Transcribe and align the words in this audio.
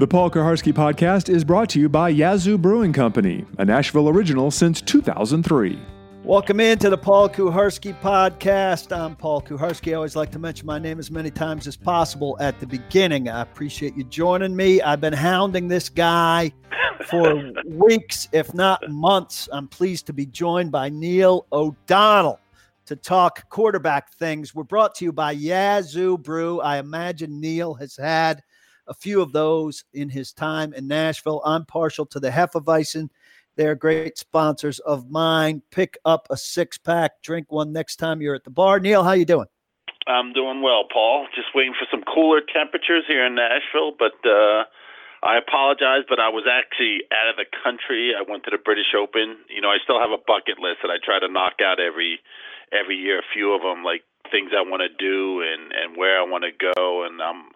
The 0.00 0.08
Paul 0.08 0.30
Kuharsky 0.30 0.72
podcast 0.72 1.28
is 1.28 1.44
brought 1.44 1.68
to 1.68 1.78
you 1.78 1.86
by 1.86 2.08
Yazoo 2.08 2.56
Brewing 2.56 2.90
Company, 2.90 3.44
a 3.58 3.66
Nashville 3.66 4.08
original 4.08 4.50
since 4.50 4.80
2003. 4.80 5.78
Welcome 6.24 6.58
into 6.58 6.88
the 6.88 6.96
Paul 6.96 7.28
Kuharsky 7.28 7.94
podcast. 8.00 8.96
I'm 8.96 9.14
Paul 9.14 9.42
Kuharsky. 9.42 9.90
I 9.90 9.96
always 9.96 10.16
like 10.16 10.30
to 10.30 10.38
mention 10.38 10.64
my 10.64 10.78
name 10.78 10.98
as 10.98 11.10
many 11.10 11.30
times 11.30 11.66
as 11.66 11.76
possible 11.76 12.38
at 12.40 12.58
the 12.60 12.66
beginning. 12.66 13.28
I 13.28 13.42
appreciate 13.42 13.94
you 13.94 14.04
joining 14.04 14.56
me. 14.56 14.80
I've 14.80 15.02
been 15.02 15.12
hounding 15.12 15.68
this 15.68 15.90
guy 15.90 16.50
for 17.10 17.52
weeks, 17.66 18.26
if 18.32 18.54
not 18.54 18.80
months. 18.88 19.50
I'm 19.52 19.68
pleased 19.68 20.06
to 20.06 20.14
be 20.14 20.24
joined 20.24 20.72
by 20.72 20.88
Neil 20.88 21.46
O'Donnell 21.52 22.40
to 22.86 22.96
talk 22.96 23.50
quarterback 23.50 24.14
things. 24.14 24.54
We're 24.54 24.62
brought 24.62 24.94
to 24.94 25.04
you 25.04 25.12
by 25.12 25.32
Yazoo 25.32 26.16
Brew. 26.16 26.62
I 26.62 26.78
imagine 26.78 27.38
Neil 27.38 27.74
has 27.74 27.98
had 27.98 28.42
a 28.90 28.94
few 28.94 29.22
of 29.22 29.32
those 29.32 29.84
in 29.94 30.10
his 30.10 30.32
time 30.32 30.74
in 30.74 30.86
Nashville. 30.88 31.40
I'm 31.46 31.64
partial 31.64 32.04
to 32.06 32.20
the 32.20 32.28
Hefeweizen. 32.28 33.08
They're 33.56 33.76
great 33.76 34.18
sponsors 34.18 34.80
of 34.80 35.10
mine. 35.10 35.62
Pick 35.70 35.96
up 36.04 36.26
a 36.30 36.36
six 36.36 36.76
pack, 36.76 37.22
drink 37.22 37.50
one 37.50 37.72
next 37.72 37.96
time 37.96 38.20
you're 38.20 38.34
at 38.34 38.44
the 38.44 38.50
bar. 38.50 38.80
Neil, 38.80 39.04
how 39.04 39.12
you 39.12 39.24
doing? 39.24 39.46
I'm 40.06 40.32
doing 40.32 40.60
well, 40.60 40.84
Paul. 40.92 41.26
Just 41.34 41.54
waiting 41.54 41.74
for 41.78 41.86
some 41.90 42.02
cooler 42.02 42.40
temperatures 42.40 43.04
here 43.06 43.24
in 43.24 43.34
Nashville, 43.36 43.92
but 43.96 44.18
uh, 44.26 44.64
I 45.22 45.36
apologize, 45.38 46.02
but 46.08 46.18
I 46.18 46.28
was 46.28 46.48
actually 46.50 47.04
out 47.12 47.28
of 47.28 47.36
the 47.36 47.46
country. 47.62 48.12
I 48.16 48.28
went 48.28 48.44
to 48.44 48.50
the 48.50 48.58
British 48.58 48.94
Open. 48.96 49.36
You 49.48 49.60
know, 49.60 49.68
I 49.68 49.78
still 49.84 50.00
have 50.00 50.10
a 50.10 50.18
bucket 50.26 50.58
list 50.58 50.78
that 50.82 50.90
I 50.90 50.98
try 50.98 51.20
to 51.20 51.28
knock 51.28 51.60
out 51.62 51.78
every 51.78 52.18
every 52.72 52.96
year. 52.96 53.18
A 53.20 53.32
few 53.34 53.52
of 53.52 53.62
them, 53.62 53.84
like 53.84 54.02
things 54.32 54.50
I 54.56 54.62
want 54.62 54.82
to 54.82 54.90
do 54.90 55.44
and 55.44 55.70
and 55.70 55.96
where 55.96 56.18
I 56.18 56.24
want 56.24 56.44
to 56.48 56.54
go, 56.56 57.04
and 57.04 57.20
I'm 57.20 57.52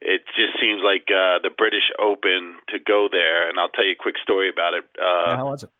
it 0.00 0.22
just 0.36 0.60
seems 0.60 0.80
like 0.84 1.06
uh, 1.10 1.38
the 1.42 1.50
British 1.50 1.90
Open 1.98 2.56
to 2.68 2.78
go 2.78 3.08
there, 3.10 3.48
and 3.48 3.58
I'll 3.58 3.70
tell 3.70 3.84
you 3.84 3.92
a 3.92 4.02
quick 4.02 4.16
story 4.22 4.48
about 4.48 4.74
it. 4.74 4.84
Uh, 4.98 5.36
How 5.36 5.50
was 5.50 5.62
it? 5.62 5.70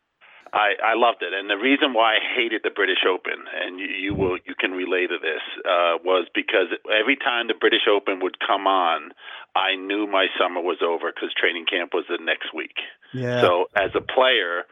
I, 0.52 0.80
I 0.80 0.94
loved 0.97 1.20
it, 1.20 1.34
and 1.34 1.50
the 1.50 1.60
reason 1.60 1.92
why 1.92 2.16
I 2.16 2.19
hated 2.34 2.62
the 2.64 2.70
British 2.70 3.05
Open, 3.05 3.44
and 3.52 3.78
you, 3.78 3.86
you 3.86 4.14
will 4.14 4.38
you 4.47 4.55
can 4.58 4.72
relate 4.72 5.08
to 5.08 5.19
this, 5.20 5.44
uh, 5.64 6.00
was 6.05 6.27
because 6.34 6.72
every 6.88 7.16
time 7.16 7.48
the 7.48 7.55
British 7.55 7.84
Open 7.84 8.20
would 8.22 8.41
come 8.41 8.66
on, 8.66 9.12
I 9.55 9.77
knew 9.77 10.06
my 10.06 10.27
summer 10.41 10.60
was 10.60 10.78
over 10.80 11.12
because 11.12 11.34
training 11.36 11.66
camp 11.69 11.92
was 11.92 12.05
the 12.08 12.16
next 12.22 12.55
week. 12.55 12.80
Yeah. 13.12 13.42
So 13.42 13.66
as 13.77 13.91
a 13.94 14.00
player, 14.00 14.64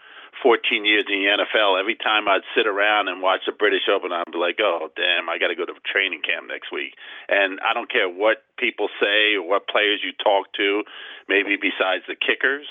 14 0.42 0.84
years 0.84 1.04
in 1.08 1.22
the 1.22 1.44
NFL, 1.44 1.80
every 1.80 1.96
time 1.96 2.28
I'd 2.28 2.46
sit 2.54 2.66
around 2.66 3.08
and 3.08 3.22
watch 3.22 3.40
the 3.46 3.52
British 3.52 3.88
Open, 3.88 4.12
I'd 4.12 4.30
be 4.30 4.38
like, 4.38 4.58
oh, 4.60 4.88
damn, 4.96 5.28
I 5.28 5.38
got 5.38 5.48
to 5.48 5.56
go 5.56 5.64
to 5.64 5.74
training 5.84 6.22
camp 6.22 6.48
next 6.48 6.72
week. 6.72 6.94
And 7.28 7.58
I 7.60 7.72
don't 7.72 7.90
care 7.90 8.08
what 8.08 8.44
people 8.58 8.88
say 9.00 9.34
or 9.34 9.42
what 9.46 9.68
players 9.68 10.00
you 10.04 10.12
talk 10.22 10.52
to, 10.56 10.82
maybe 11.28 11.56
besides 11.56 12.04
the 12.06 12.16
kickers, 12.16 12.66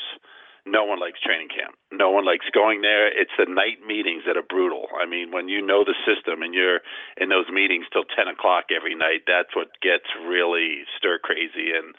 no 0.66 0.84
one 0.84 1.00
likes 1.00 1.22
training 1.22 1.50
camp. 1.54 1.78
No 1.94 2.10
one 2.10 2.26
likes 2.26 2.50
going 2.50 2.82
there. 2.82 3.06
It's 3.06 3.34
the 3.38 3.46
night 3.46 3.86
meetings 3.86 4.24
that 4.26 4.36
are 4.36 4.46
brutal. 4.46 4.90
I 4.98 5.06
mean, 5.06 5.32
when 5.32 5.48
you 5.48 5.62
know 5.62 5.86
the 5.86 5.94
system 6.02 6.42
and 6.42 6.54
you're 6.54 6.82
in 7.22 7.30
those 7.30 7.46
meetings 7.54 7.86
till 7.94 8.04
10 8.04 8.28
o'clock 8.28 8.74
every 8.74 8.96
night, 8.98 9.30
that's 9.30 9.56
what 9.56 9.78
gets 9.82 10.10
really 10.26 10.90
stir 10.98 11.20
crazy. 11.22 11.70
And 11.70 11.94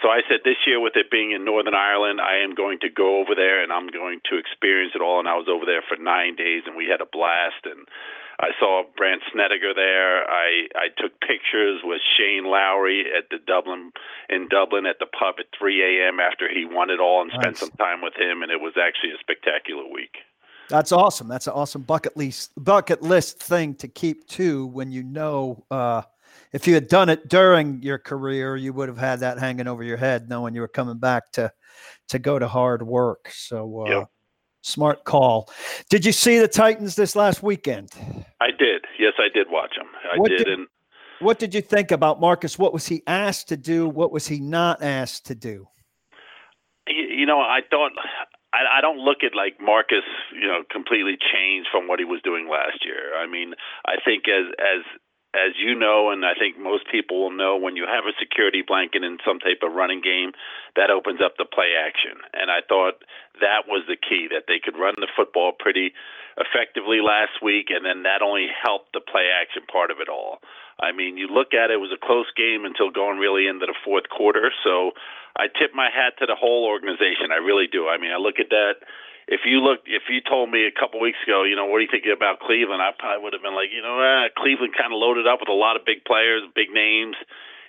so 0.00 0.08
I 0.08 0.22
said 0.30 0.46
this 0.46 0.62
year, 0.66 0.78
with 0.78 0.94
it 0.94 1.10
being 1.10 1.32
in 1.34 1.44
Northern 1.44 1.74
Ireland, 1.74 2.20
I 2.22 2.38
am 2.38 2.54
going 2.54 2.78
to 2.86 2.88
go 2.88 3.18
over 3.18 3.34
there 3.34 3.62
and 3.62 3.72
I'm 3.74 3.90
going 3.90 4.22
to 4.30 4.38
experience 4.38 4.94
it 4.94 5.02
all. 5.02 5.18
And 5.18 5.28
I 5.28 5.34
was 5.34 5.50
over 5.50 5.66
there 5.66 5.82
for 5.82 5.98
nine 5.98 6.38
days 6.38 6.62
and 6.66 6.78
we 6.78 6.86
had 6.86 7.02
a 7.02 7.10
blast. 7.10 7.66
And 7.66 7.90
I 8.42 8.50
saw 8.58 8.82
Brandt 8.96 9.22
Snedeker 9.32 9.72
there. 9.74 10.28
I 10.28 10.66
I 10.74 10.88
took 10.98 11.20
pictures 11.20 11.80
with 11.84 12.00
Shane 12.18 12.44
Lowry 12.44 13.06
at 13.16 13.30
the 13.30 13.38
Dublin 13.38 13.92
in 14.28 14.48
Dublin 14.48 14.84
at 14.84 14.98
the 14.98 15.06
pub 15.06 15.36
at 15.38 15.46
3 15.56 15.80
a.m. 15.80 16.18
after 16.18 16.48
he 16.52 16.64
won 16.64 16.90
it 16.90 16.98
all, 16.98 17.22
and 17.22 17.30
nice. 17.30 17.40
spent 17.40 17.58
some 17.58 17.70
time 17.78 18.02
with 18.02 18.14
him. 18.18 18.42
And 18.42 18.50
it 18.50 18.60
was 18.60 18.74
actually 18.76 19.12
a 19.12 19.18
spectacular 19.20 19.84
week. 19.84 20.16
That's 20.68 20.90
awesome. 20.90 21.28
That's 21.28 21.46
an 21.46 21.52
awesome 21.52 21.82
bucket 21.82 22.16
list 22.16 22.50
bucket 22.56 23.00
list 23.00 23.40
thing 23.40 23.76
to 23.76 23.86
keep 23.86 24.26
too. 24.26 24.66
When 24.66 24.90
you 24.90 25.04
know, 25.04 25.64
uh, 25.70 26.02
if 26.52 26.66
you 26.66 26.74
had 26.74 26.88
done 26.88 27.10
it 27.10 27.28
during 27.28 27.80
your 27.82 27.98
career, 27.98 28.56
you 28.56 28.72
would 28.72 28.88
have 28.88 28.98
had 28.98 29.20
that 29.20 29.38
hanging 29.38 29.68
over 29.68 29.84
your 29.84 29.96
head, 29.96 30.28
knowing 30.28 30.54
you 30.54 30.62
were 30.62 30.68
coming 30.68 30.98
back 30.98 31.30
to 31.32 31.52
to 32.08 32.18
go 32.18 32.40
to 32.40 32.48
hard 32.48 32.82
work. 32.82 33.30
So, 33.32 33.86
uh, 33.86 33.90
yep. 33.90 34.10
Smart 34.62 35.04
call. 35.04 35.50
Did 35.90 36.04
you 36.04 36.12
see 36.12 36.38
the 36.38 36.48
Titans 36.48 36.94
this 36.96 37.16
last 37.16 37.42
weekend? 37.42 37.90
I 38.40 38.48
did. 38.56 38.84
Yes, 38.98 39.14
I 39.18 39.28
did 39.32 39.48
watch 39.50 39.74
them. 39.76 39.88
I 40.12 40.18
what 40.18 40.30
did, 40.30 40.38
did 40.38 40.48
and 40.48 40.68
what 41.20 41.38
did 41.38 41.54
you 41.54 41.60
think 41.60 41.90
about 41.90 42.20
Marcus? 42.20 42.58
What 42.58 42.72
was 42.72 42.86
he 42.86 43.02
asked 43.06 43.48
to 43.48 43.56
do? 43.56 43.88
What 43.88 44.12
was 44.12 44.26
he 44.26 44.40
not 44.40 44.82
asked 44.82 45.26
to 45.26 45.34
do? 45.34 45.68
You, 46.88 47.04
you 47.04 47.26
know, 47.26 47.40
I 47.40 47.60
thought 47.70 47.92
I, 48.52 48.78
I 48.78 48.80
don't 48.80 48.98
look 48.98 49.18
at 49.24 49.34
like 49.34 49.54
Marcus, 49.60 50.04
you 50.34 50.46
know, 50.46 50.62
completely 50.70 51.16
changed 51.16 51.68
from 51.70 51.88
what 51.88 51.98
he 51.98 52.04
was 52.04 52.20
doing 52.22 52.48
last 52.48 52.84
year. 52.84 53.16
I 53.16 53.26
mean, 53.26 53.54
I 53.86 53.96
think 54.04 54.24
as 54.28 54.46
as 54.58 54.82
as 55.34 55.56
you 55.56 55.74
know, 55.74 56.10
and 56.10 56.24
I 56.24 56.34
think 56.36 56.58
most 56.60 56.84
people 56.92 57.16
will 57.22 57.32
know, 57.32 57.56
when 57.56 57.76
you 57.76 57.88
have 57.88 58.04
a 58.04 58.12
security 58.20 58.60
blanket 58.60 59.02
in 59.02 59.16
some 59.24 59.40
type 59.40 59.64
of 59.64 59.72
running 59.72 60.04
game, 60.04 60.32
that 60.76 60.90
opens 60.90 61.20
up 61.24 61.36
the 61.40 61.48
play 61.48 61.72
action. 61.72 62.20
And 62.36 62.50
I 62.50 62.60
thought 62.60 63.00
that 63.40 63.64
was 63.66 63.84
the 63.88 63.96
key 63.96 64.28
that 64.28 64.44
they 64.46 64.60
could 64.60 64.76
run 64.76 64.94
the 65.00 65.08
football 65.16 65.52
pretty 65.56 65.92
effectively 66.36 67.00
last 67.00 67.40
week, 67.40 67.72
and 67.72 67.84
then 67.84 68.04
that 68.04 68.20
only 68.20 68.48
helped 68.52 68.92
the 68.92 69.00
play 69.00 69.32
action 69.32 69.64
part 69.64 69.90
of 69.90 70.00
it 70.00 70.08
all. 70.08 70.40
I 70.80 70.92
mean, 70.92 71.16
you 71.16 71.28
look 71.28 71.54
at 71.54 71.70
it, 71.70 71.80
it 71.80 71.80
was 71.80 71.92
a 71.92 72.00
close 72.00 72.28
game 72.36 72.64
until 72.64 72.90
going 72.90 73.16
really 73.16 73.46
into 73.46 73.64
the 73.64 73.76
fourth 73.84 74.08
quarter. 74.08 74.52
So 74.64 74.92
I 75.36 75.48
tip 75.48 75.72
my 75.72 75.88
hat 75.88 76.20
to 76.20 76.26
the 76.26 76.36
whole 76.36 76.64
organization. 76.68 77.32
I 77.32 77.40
really 77.40 77.68
do. 77.70 77.88
I 77.88 77.96
mean, 77.96 78.12
I 78.12 78.20
look 78.20 78.36
at 78.40 78.50
that 78.50 78.84
if 79.28 79.46
you 79.46 79.62
look, 79.62 79.86
if 79.86 80.10
you 80.10 80.20
told 80.20 80.50
me 80.50 80.66
a 80.66 80.74
couple 80.74 80.98
weeks 81.00 81.18
ago, 81.22 81.44
you 81.44 81.54
know, 81.54 81.66
what 81.66 81.78
do 81.78 81.84
you 81.86 81.92
think 81.92 82.04
about 82.10 82.40
Cleveland? 82.40 82.82
I 82.82 82.90
probably 82.98 83.22
would 83.22 83.32
have 83.32 83.42
been 83.42 83.54
like, 83.54 83.70
you 83.70 83.82
know, 83.82 84.00
eh, 84.02 84.28
Cleveland 84.34 84.74
kind 84.74 84.92
of 84.92 84.98
loaded 84.98 85.26
up 85.26 85.38
with 85.40 85.48
a 85.48 85.56
lot 85.56 85.76
of 85.78 85.86
big 85.86 86.04
players, 86.04 86.42
big 86.54 86.70
names. 86.74 87.16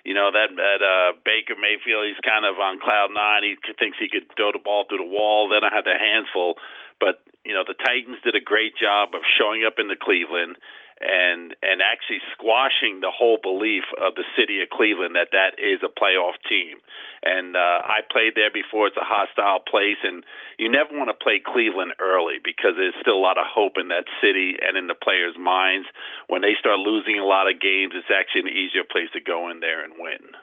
You 0.04 0.12
know 0.12 0.28
that 0.28 0.52
that 0.52 0.80
uh, 0.84 1.16
Baker 1.24 1.56
Mayfield, 1.56 2.04
he's 2.04 2.20
kind 2.20 2.44
of 2.44 2.60
on 2.60 2.76
cloud 2.76 3.08
nine. 3.08 3.40
He 3.40 3.56
thinks 3.80 3.96
he 3.96 4.12
could 4.12 4.28
throw 4.36 4.52
the 4.52 4.60
ball 4.60 4.84
through 4.84 5.00
the 5.00 5.08
wall. 5.08 5.48
Then 5.48 5.64
I 5.64 5.72
had 5.72 5.88
the 5.88 5.96
hands 5.96 6.28
full, 6.28 6.60
but 7.00 7.24
you 7.40 7.56
know 7.56 7.64
the 7.64 7.72
Titans 7.72 8.20
did 8.20 8.36
a 8.36 8.44
great 8.44 8.76
job 8.76 9.16
of 9.16 9.24
showing 9.24 9.64
up 9.64 9.80
in 9.80 9.88
the 9.88 9.96
Cleveland 9.96 10.60
and 11.04 11.54
and 11.60 11.84
actually 11.84 12.24
squashing 12.32 13.00
the 13.00 13.12
whole 13.12 13.36
belief 13.36 13.84
of 14.00 14.16
the 14.16 14.24
city 14.36 14.64
of 14.64 14.72
Cleveland 14.72 15.14
that 15.14 15.28
that 15.32 15.60
is 15.60 15.84
a 15.84 15.92
playoff 15.92 16.40
team. 16.48 16.80
And 17.22 17.56
uh, 17.56 17.84
I 17.84 18.00
played 18.10 18.34
there 18.34 18.50
before. 18.52 18.88
It's 18.88 18.96
a 18.96 19.04
hostile 19.04 19.60
place, 19.60 20.00
and 20.02 20.24
you 20.58 20.68
never 20.70 20.96
want 20.96 21.08
to 21.08 21.16
play 21.16 21.40
Cleveland 21.44 21.92
early 22.00 22.40
because 22.42 22.76
there's 22.76 22.96
still 23.00 23.16
a 23.16 23.24
lot 23.24 23.38
of 23.38 23.44
hope 23.46 23.76
in 23.76 23.88
that 23.88 24.04
city 24.20 24.56
and 24.60 24.76
in 24.76 24.88
the 24.88 24.96
players' 24.96 25.36
minds. 25.38 25.88
When 26.28 26.42
they 26.42 26.56
start 26.58 26.80
losing 26.80 27.18
a 27.18 27.24
lot 27.24 27.48
of 27.48 27.60
games, 27.60 27.92
it's 27.94 28.12
actually 28.12 28.50
an 28.50 28.56
easier 28.56 28.84
place 28.84 29.08
to 29.12 29.20
go 29.20 29.50
in 29.50 29.60
there 29.60 29.84
and 29.84 29.94
win. 29.98 30.36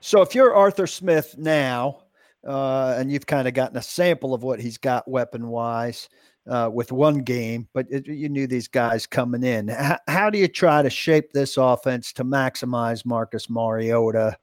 So 0.00 0.22
if 0.22 0.34
you're 0.34 0.54
Arthur 0.54 0.86
Smith 0.86 1.36
now, 1.38 2.02
uh, 2.46 2.94
and 2.96 3.10
you've 3.10 3.26
kind 3.26 3.48
of 3.48 3.54
gotten 3.54 3.76
a 3.76 3.82
sample 3.82 4.34
of 4.34 4.42
what 4.42 4.60
he's 4.60 4.78
got 4.78 5.08
weapon 5.08 5.48
wise 5.48 6.08
uh, 6.48 6.70
with 6.72 6.90
one 6.92 7.18
game, 7.18 7.68
but 7.74 7.86
it, 7.90 8.06
you 8.06 8.28
knew 8.28 8.46
these 8.46 8.68
guys 8.68 9.06
coming 9.06 9.42
in. 9.42 9.70
H- 9.70 9.98
how 10.08 10.30
do 10.30 10.38
you 10.38 10.48
try 10.48 10.82
to 10.82 10.90
shape 10.90 11.32
this 11.32 11.56
offense 11.56 12.12
to 12.14 12.24
maximize 12.24 13.04
Marcus 13.04 13.50
Mariota 13.50 14.36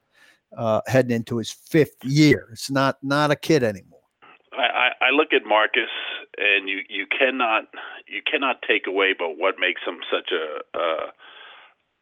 uh, 0.55 0.81
heading 0.87 1.15
into 1.15 1.37
his 1.37 1.51
fifth 1.51 1.97
year? 2.03 2.49
It's 2.51 2.69
not 2.69 2.97
not 3.01 3.31
a 3.31 3.35
kid 3.35 3.63
anymore. 3.63 4.01
I, 4.53 4.91
I 5.01 5.09
look 5.11 5.33
at 5.33 5.45
Marcus, 5.45 5.91
and 6.37 6.69
you 6.69 6.79
you 6.89 7.05
cannot 7.07 7.65
you 8.07 8.21
cannot 8.29 8.61
take 8.67 8.87
away 8.87 9.13
but 9.17 9.37
what 9.37 9.55
makes 9.59 9.81
him 9.85 9.97
such 10.11 10.31
a. 10.31 10.77
Uh, 10.77 11.11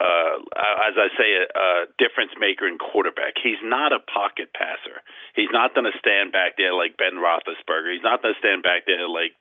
uh, 0.01 0.35
as 0.83 0.99
I 0.99 1.07
say, 1.15 1.31
a, 1.39 1.45
a 1.47 1.85
difference 1.95 2.31
maker 2.35 2.67
in 2.67 2.75
quarterback. 2.77 3.39
He's 3.39 3.61
not 3.63 3.93
a 3.93 4.03
pocket 4.03 4.51
passer. 4.51 4.99
He's 5.33 5.53
not 5.53 5.73
going 5.73 5.87
to 5.87 5.95
stand 5.95 6.33
back 6.33 6.57
there 6.57 6.73
like 6.73 6.97
Ben 6.97 7.15
Roethlisberger. 7.15 7.93
He's 7.93 8.03
not 8.03 8.21
going 8.21 8.33
to 8.33 8.39
stand 8.39 8.63
back 8.63 8.83
there 8.85 9.07
like 9.07 9.31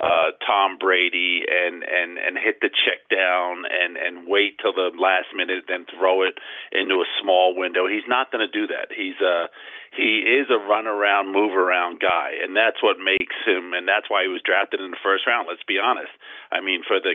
uh, 0.00 0.34
Tom 0.44 0.76
Brady 0.78 1.42
and 1.46 1.84
and 1.84 2.18
and 2.18 2.36
hit 2.38 2.58
the 2.60 2.70
check 2.70 3.06
down 3.10 3.62
and 3.70 3.96
and 3.96 4.26
wait 4.26 4.58
till 4.58 4.72
the 4.72 4.90
last 4.98 5.30
minute 5.34 5.64
then 5.68 5.86
throw 5.86 6.22
it 6.22 6.38
into 6.72 6.98
a 6.98 7.08
small 7.22 7.54
window. 7.54 7.86
He's 7.86 8.06
not 8.08 8.32
going 8.32 8.42
to 8.42 8.50
do 8.50 8.66
that. 8.66 8.90
He's 8.90 9.20
a 9.22 9.46
he 9.94 10.26
is 10.26 10.50
a 10.50 10.58
run 10.58 10.86
around, 10.90 11.30
move 11.30 11.54
around 11.54 12.00
guy, 12.02 12.34
and 12.42 12.56
that's 12.56 12.82
what 12.82 12.98
makes 12.98 13.38
him. 13.46 13.72
And 13.72 13.86
that's 13.86 14.10
why 14.10 14.26
he 14.26 14.28
was 14.28 14.42
drafted 14.42 14.80
in 14.80 14.90
the 14.90 15.02
first 15.02 15.26
round. 15.26 15.46
Let's 15.48 15.62
be 15.62 15.78
honest. 15.78 16.10
I 16.50 16.60
mean, 16.60 16.82
for 16.82 16.98
the 16.98 17.14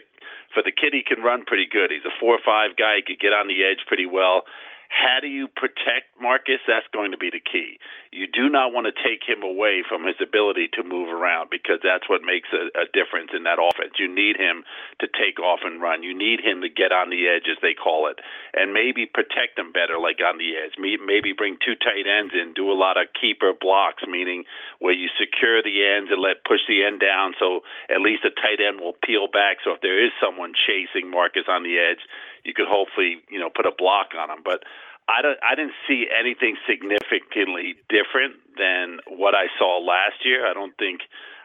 for 0.54 0.64
the 0.64 0.72
kid, 0.72 0.96
he 0.96 1.04
can 1.04 1.24
run 1.24 1.44
pretty 1.44 1.68
good. 1.68 1.92
He's 1.92 2.08
a 2.08 2.16
four 2.20 2.34
or 2.36 2.44
five 2.44 2.80
guy. 2.80 3.04
He 3.04 3.04
could 3.04 3.20
get 3.20 3.36
on 3.36 3.52
the 3.52 3.68
edge 3.68 3.84
pretty 3.88 4.08
well 4.08 4.48
how 4.90 5.22
do 5.22 5.30
you 5.30 5.48
protect 5.48 6.18
Marcus? 6.20 6.58
That's 6.66 6.90
going 6.92 7.12
to 7.14 7.18
be 7.18 7.30
the 7.30 7.40
key. 7.40 7.78
You 8.12 8.26
do 8.26 8.50
not 8.50 8.74
want 8.74 8.90
to 8.90 8.96
take 9.06 9.22
him 9.22 9.46
away 9.46 9.86
from 9.88 10.02
his 10.02 10.18
ability 10.18 10.74
to 10.74 10.84
move 10.84 11.14
around 11.14 11.54
because 11.54 11.78
that's 11.86 12.10
what 12.10 12.26
makes 12.26 12.50
a, 12.50 12.74
a 12.74 12.90
difference 12.90 13.30
in 13.38 13.46
that 13.46 13.62
offense. 13.62 14.02
You 14.02 14.10
need 14.10 14.36
him 14.36 14.66
to 15.00 15.08
take 15.08 15.38
off 15.38 15.62
and 15.64 15.78
run. 15.78 16.02
You 16.02 16.18
need 16.18 16.42
him 16.42 16.66
to 16.66 16.70
get 16.74 16.90
on 16.92 17.14
the 17.14 17.30
edge, 17.30 17.46
as 17.46 17.62
they 17.62 17.78
call 17.78 18.10
it, 18.10 18.18
and 18.58 18.74
maybe 18.74 19.06
protect 19.06 19.62
him 19.62 19.72
better, 19.72 20.02
like 20.02 20.26
on 20.26 20.42
the 20.42 20.58
edge. 20.58 20.74
Maybe 20.82 21.38
bring 21.38 21.62
two 21.62 21.78
tight 21.78 22.10
ends 22.10 22.34
in, 22.34 22.58
do 22.58 22.74
a 22.74 22.74
lot 22.74 22.98
of 22.98 23.14
keeper 23.14 23.54
blocks, 23.54 24.02
meaning 24.10 24.44
where 24.82 24.98
you 24.98 25.08
secure 25.22 25.62
the 25.62 25.86
ends 25.86 26.10
and 26.10 26.18
let 26.18 26.50
push 26.50 26.66
the 26.68 26.82
end 26.82 26.98
down, 27.00 27.38
so 27.38 27.62
at 27.94 28.02
least 28.02 28.26
a 28.26 28.34
tight 28.34 28.58
end 28.58 28.82
will 28.82 28.98
peel 29.06 29.30
back. 29.30 29.62
So 29.64 29.78
if 29.78 29.82
there 29.86 30.02
is 30.02 30.12
someone 30.18 30.58
chasing 30.58 31.14
Marcus 31.14 31.46
on 31.46 31.62
the 31.62 31.78
edge, 31.78 32.02
you 32.44 32.54
could 32.54 32.68
hopefully 32.68 33.22
you 33.30 33.40
know 33.40 33.50
put 33.50 33.66
a 33.66 33.72
block 33.76 34.12
on 34.18 34.30
him. 34.30 34.40
But 34.44 34.64
I 35.10 35.22
don't 35.22 35.40
I 35.42 35.56
didn't 35.56 35.78
see 35.88 36.06
anything 36.08 36.56
significantly 36.70 37.76
different 37.90 38.38
than 38.58 39.00
what 39.08 39.34
I 39.34 39.48
saw 39.58 39.80
last 39.82 40.24
year. 40.24 40.46
I 40.46 40.54
don't 40.54 40.78
think 40.78 41.02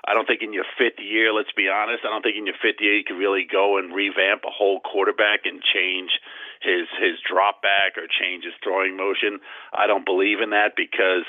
I 0.07 0.13
don't 0.13 0.27
think 0.27 0.43
in 0.43 0.53
your 0.53 0.69
fifth 0.77 1.01
year, 1.01 1.33
let's 1.33 1.53
be 1.57 1.69
honest, 1.69 2.05
I 2.05 2.13
don't 2.13 2.21
think 2.21 2.37
in 2.37 2.45
your 2.45 2.61
fifth 2.61 2.81
year 2.81 2.95
you 2.95 3.05
can 3.05 3.17
really 3.17 3.49
go 3.49 3.79
and 3.79 3.95
revamp 3.95 4.45
a 4.45 4.53
whole 4.53 4.81
quarterback 4.81 5.49
and 5.49 5.63
change 5.65 6.21
his 6.61 6.85
his 7.01 7.17
drop 7.25 7.63
back 7.63 7.97
or 7.97 8.05
change 8.05 8.45
his 8.45 8.53
throwing 8.63 8.97
motion. 8.97 9.41
I 9.73 9.87
don't 9.87 10.05
believe 10.05 10.41
in 10.41 10.51
that 10.51 10.77
because 10.77 11.25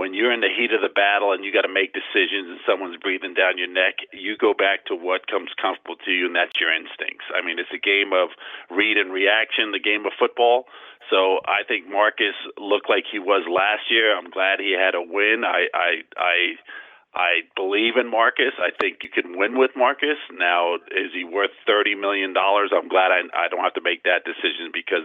when 0.00 0.16
you're 0.16 0.32
in 0.32 0.40
the 0.40 0.48
heat 0.48 0.72
of 0.72 0.80
the 0.80 0.88
battle 0.88 1.36
and 1.36 1.44
you 1.44 1.52
got 1.52 1.68
to 1.68 1.68
make 1.68 1.92
decisions 1.92 2.48
and 2.48 2.56
someone's 2.64 2.96
breathing 2.96 3.36
down 3.36 3.60
your 3.60 3.68
neck, 3.68 4.00
you 4.16 4.32
go 4.32 4.56
back 4.56 4.88
to 4.88 4.96
what 4.96 5.28
comes 5.28 5.52
comfortable 5.60 6.00
to 6.00 6.08
you, 6.08 6.24
and 6.24 6.32
that's 6.32 6.56
your 6.56 6.72
instincts. 6.72 7.28
I 7.36 7.44
mean, 7.44 7.60
it's 7.60 7.76
a 7.76 7.76
game 7.76 8.16
of 8.16 8.32
read 8.72 8.96
and 8.96 9.12
reaction, 9.12 9.76
the 9.76 9.78
game 9.78 10.08
of 10.08 10.16
football. 10.16 10.64
So 11.12 11.44
I 11.44 11.68
think 11.68 11.84
Marcus 11.84 12.32
looked 12.56 12.88
like 12.88 13.04
he 13.12 13.20
was 13.20 13.44
last 13.44 13.92
year. 13.92 14.16
I'm 14.16 14.32
glad 14.32 14.56
he 14.56 14.72
had 14.72 14.96
a 14.96 15.04
win. 15.04 15.44
I 15.44 15.68
I 15.76 15.90
I 16.16 16.36
I 17.12 17.32
believe 17.52 18.00
in 18.00 18.08
Marcus. 18.08 18.56
I 18.56 18.72
think 18.80 19.04
you 19.04 19.12
can 19.12 19.36
win 19.36 19.60
with 19.60 19.76
Marcus. 19.76 20.16
Now, 20.32 20.80
is 20.96 21.12
he 21.12 21.28
worth 21.28 21.52
thirty 21.68 21.92
million 21.92 22.32
dollars? 22.32 22.72
I'm 22.72 22.88
glad 22.88 23.12
I 23.12 23.28
I 23.36 23.52
don't 23.52 23.60
have 23.60 23.76
to 23.76 23.84
make 23.84 24.08
that 24.08 24.24
decision 24.24 24.72
because 24.72 25.04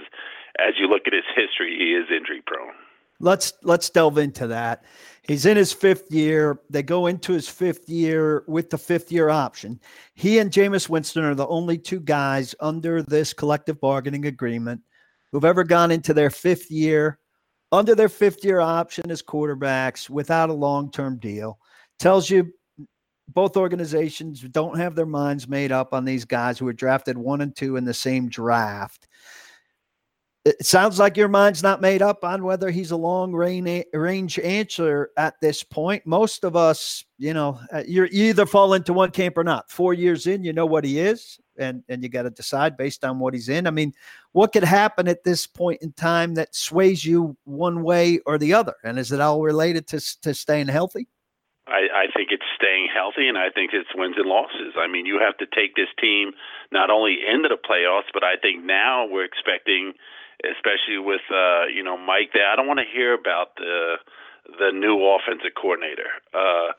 as 0.56 0.80
you 0.80 0.88
look 0.88 1.04
at 1.04 1.12
his 1.12 1.28
history, 1.36 1.76
he 1.76 2.00
is 2.00 2.08
injury 2.08 2.40
prone. 2.48 2.85
Let's 3.26 3.54
let's 3.64 3.90
delve 3.90 4.20
into 4.20 4.46
that. 4.48 4.86
He's 5.24 5.48
in 5.48 5.58
his 5.58 5.74
fifth 5.74 6.12
year. 6.12 6.60
They 6.70 6.84
go 6.84 7.08
into 7.08 7.34
his 7.34 7.50
fifth 7.50 7.90
year 7.90 8.44
with 8.48 8.70
the 8.70 8.78
fifth 8.78 9.12
year 9.12 9.30
option. 9.30 9.80
He 10.14 10.38
and 10.38 10.52
Jameis 10.52 10.90
Winston 10.90 11.24
are 11.24 11.34
the 11.34 11.48
only 11.48 11.80
two 11.80 12.00
guys 12.00 12.54
under 12.60 13.02
this 13.02 13.34
collective 13.34 13.82
bargaining 13.82 14.28
agreement 14.28 14.82
who've 15.32 15.44
ever 15.44 15.64
gone 15.64 15.90
into 15.90 16.14
their 16.14 16.30
fifth 16.30 16.70
year 16.70 17.18
under 17.72 17.96
their 17.96 18.10
fifth 18.10 18.46
year 18.46 18.60
option 18.60 19.10
as 19.10 19.24
quarterbacks 19.24 20.08
without 20.08 20.52
a 20.52 20.54
long 20.54 20.92
term 20.92 21.18
deal. 21.18 21.58
Tells 21.98 22.30
you 22.30 22.54
both 23.34 23.58
organizations 23.58 24.42
don't 24.42 24.78
have 24.78 24.94
their 24.94 25.08
minds 25.08 25.48
made 25.48 25.72
up 25.72 25.96
on 25.96 26.06
these 26.06 26.26
guys 26.26 26.60
who 26.60 26.66
were 26.66 26.74
drafted 26.74 27.18
one 27.18 27.42
and 27.42 27.56
two 27.56 27.76
in 27.76 27.86
the 27.86 27.94
same 27.94 28.30
draft 28.30 29.08
it 30.46 30.64
sounds 30.64 31.00
like 31.00 31.18
your 31.18 31.28
mind's 31.28 31.64
not 31.64 31.82
made 31.82 32.04
up 32.04 32.24
on 32.24 32.44
whether 32.44 32.70
he's 32.70 32.92
a 32.92 32.96
long 32.96 33.34
range 33.34 34.40
answer 34.40 35.10
at 35.18 35.34
this 35.42 35.64
point. 35.64 36.06
Most 36.06 36.44
of 36.44 36.56
us, 36.56 37.04
you 37.18 37.34
know, 37.34 37.60
uh, 37.74 37.82
you 37.88 38.06
either 38.12 38.46
fall 38.46 38.76
into 38.76 38.94
one 38.94 39.10
camp 39.10 39.40
or 39.40 39.44
not. 39.44 39.72
Four 39.72 39.96
years 39.96 40.28
in, 40.28 40.44
you 40.44 40.54
know 40.54 40.68
what 40.68 40.84
he 40.84 41.00
is, 41.00 41.40
and 41.58 41.84
and 41.90 42.04
you 42.04 42.10
got 42.10 42.24
to 42.24 42.30
decide 42.30 42.78
based 42.78 43.04
on 43.04 43.18
what 43.18 43.34
he's 43.34 43.50
in. 43.50 43.66
I 43.66 43.72
mean, 43.72 43.92
what 44.34 44.54
could 44.54 44.64
happen 44.64 45.08
at 45.08 45.24
this 45.24 45.48
point 45.48 45.82
in 45.82 45.94
time 45.94 46.36
that 46.36 46.54
sways 46.54 47.04
you 47.04 47.36
one 47.46 47.82
way 47.82 48.20
or 48.28 48.38
the 48.38 48.54
other? 48.54 48.76
And 48.84 49.00
is 49.00 49.12
it 49.12 49.20
all 49.20 49.42
related 49.42 49.88
to 49.88 50.22
to 50.22 50.36
staying 50.36 50.68
healthy? 50.68 51.08
I, 51.68 52.06
I 52.06 52.06
think 52.16 52.30
it's 52.30 52.46
staying 52.56 52.90
healthy, 52.94 53.28
and 53.28 53.40
I 53.40 53.50
think 53.50 53.72
it's 53.74 53.90
wins 53.96 54.18
and 54.18 54.30
losses. 54.30 54.76
I 54.78 54.86
mean, 54.86 55.08
you 55.08 55.20
have 55.20 55.38
to 55.38 55.48
take 55.48 55.76
this 55.76 55.90
team 56.00 56.34
not 56.72 56.92
only 56.92 57.18
into 57.28 57.50
the 57.50 57.58
playoffs, 57.58 58.14
but 58.14 58.24
I 58.24 58.36
think 58.40 58.64
now 58.64 59.08
we're 59.10 59.26
expecting 59.26 59.94
especially 60.44 61.00
with 61.00 61.24
uh, 61.32 61.66
you 61.72 61.84
know 61.84 61.98
Mike 61.98 62.32
there. 62.34 62.50
I 62.50 62.56
don't 62.56 62.68
want 62.68 62.80
to 62.80 62.90
hear 62.90 63.14
about 63.14 63.56
the 63.56 63.98
the 64.60 64.72
new 64.74 65.02
offensive 65.04 65.56
coordinator. 65.56 66.10
Uh, 66.34 66.74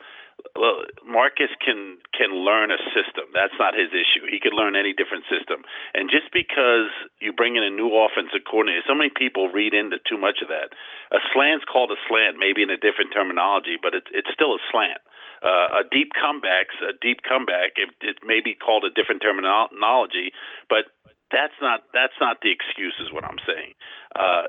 well, 0.55 0.85
Marcus 1.05 1.51
can 1.65 1.99
can 2.13 2.33
learn 2.33 2.71
a 2.71 2.81
system. 2.93 3.29
That's 3.33 3.57
not 3.59 3.75
his 3.75 3.93
issue. 3.93 4.25
He 4.29 4.41
can 4.41 4.53
learn 4.53 4.77
any 4.77 4.93
different 4.93 5.25
system. 5.29 5.65
And 5.93 6.09
just 6.09 6.33
because 6.33 6.93
you 7.21 7.33
bring 7.33 7.57
in 7.57 7.65
a 7.65 7.71
new 7.71 7.93
offensive 7.93 8.45
coordinator, 8.49 8.85
so 8.87 8.95
many 8.95 9.11
people 9.11 9.49
read 9.49 9.75
into 9.75 9.99
too 10.05 10.17
much 10.17 10.41
of 10.41 10.49
that. 10.49 10.73
A 11.13 11.21
slant's 11.33 11.65
called 11.65 11.91
a 11.91 12.01
slant, 12.09 12.37
maybe 12.39 12.63
in 12.63 12.71
a 12.71 12.77
different 12.77 13.13
terminology, 13.13 13.77
but 13.81 13.95
it's 13.95 14.09
it's 14.13 14.31
still 14.33 14.55
a 14.55 14.63
slant. 14.71 15.01
Uh, 15.45 15.81
a 15.81 15.83
deep 15.93 16.13
comeback, 16.17 16.73
a 16.81 16.97
deep 16.97 17.21
comeback. 17.21 17.77
It, 17.77 17.93
it 18.01 18.17
may 18.25 18.41
be 18.41 18.55
called 18.57 18.85
a 18.85 18.91
different 18.91 19.21
terminology, 19.21 20.33
but 20.69 20.96
that's 21.37 21.61
not 21.61 21.85
that's 21.93 22.17
not 22.17 22.41
the 22.41 22.49
excuse 22.49 22.97
is 23.05 23.13
what 23.13 23.25
I'm 23.29 23.37
saying. 23.45 23.77
Uh, 24.17 24.49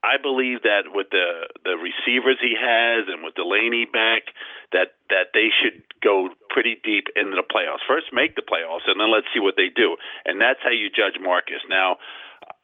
I 0.00 0.20
believe 0.20 0.64
that 0.64 0.92
with 0.92 1.08
the 1.12 1.48
the 1.64 1.76
receivers 1.76 2.40
he 2.40 2.56
has 2.56 3.08
and 3.08 3.20
with 3.20 3.36
Delanie 3.36 3.88
back, 3.88 4.32
that 4.72 4.96
that 5.12 5.36
they 5.36 5.52
should 5.52 5.84
go 6.00 6.32
pretty 6.48 6.80
deep 6.80 7.12
into 7.16 7.36
the 7.36 7.44
playoffs. 7.44 7.84
First, 7.88 8.12
make 8.12 8.36
the 8.36 8.44
playoffs, 8.44 8.88
and 8.88 8.96
then 8.96 9.12
let's 9.12 9.28
see 9.32 9.40
what 9.40 9.56
they 9.56 9.68
do. 9.68 9.96
And 10.24 10.40
that's 10.40 10.60
how 10.64 10.72
you 10.72 10.88
judge 10.88 11.16
Marcus. 11.20 11.64
Now, 11.68 11.96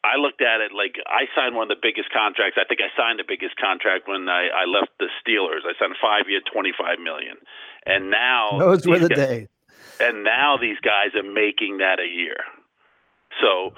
I 0.05 0.21
looked 0.21 0.45
at 0.45 0.61
it 0.61 0.73
like 0.77 1.01
I 1.09 1.29
signed 1.37 1.57
one 1.57 1.69
of 1.69 1.73
the 1.73 1.81
biggest 1.81 2.13
contracts. 2.13 2.61
I 2.61 2.69
think 2.69 2.81
I 2.85 2.93
signed 2.93 3.21
the 3.21 3.29
biggest 3.29 3.57
contract 3.57 4.05
when 4.09 4.29
I, 4.29 4.49
I 4.53 4.65
left 4.69 4.93
the 5.01 5.09
Steelers. 5.21 5.65
I 5.65 5.73
signed 5.81 5.97
five 6.01 6.29
year, 6.29 6.45
twenty 6.45 6.73
five 6.77 7.01
million, 7.01 7.41
and 7.89 8.13
now 8.13 8.61
those 8.61 8.85
were 8.85 9.01
the 9.01 9.09
guys, 9.09 9.49
days. 9.49 9.49
And 10.01 10.25
now 10.25 10.57
these 10.61 10.81
guys 10.85 11.17
are 11.17 11.25
making 11.25 11.79
that 11.81 12.01
a 12.01 12.09
year. 12.09 12.45
So 13.41 13.73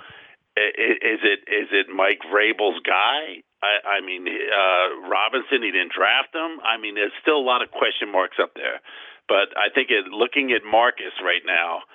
is 0.56 1.20
it 1.24 1.40
is 1.48 1.68
it 1.72 1.86
Mike 1.88 2.20
Vrabel's 2.28 2.80
guy? 2.84 3.42
I, 3.62 3.98
I 3.98 4.00
mean, 4.04 4.26
uh, 4.26 5.08
Robinson, 5.08 5.62
he 5.62 5.70
didn't 5.70 5.94
draft 5.94 6.34
him. 6.34 6.58
I 6.66 6.76
mean, 6.82 6.96
there's 6.96 7.14
still 7.22 7.38
a 7.38 7.46
lot 7.46 7.62
of 7.62 7.70
question 7.70 8.10
marks 8.10 8.36
up 8.42 8.54
there. 8.54 8.82
But 9.28 9.54
I 9.54 9.70
think 9.72 9.94
it, 9.94 10.10
looking 10.10 10.50
at 10.50 10.66
Marcus 10.66 11.14
right 11.22 11.46
now, 11.46 11.86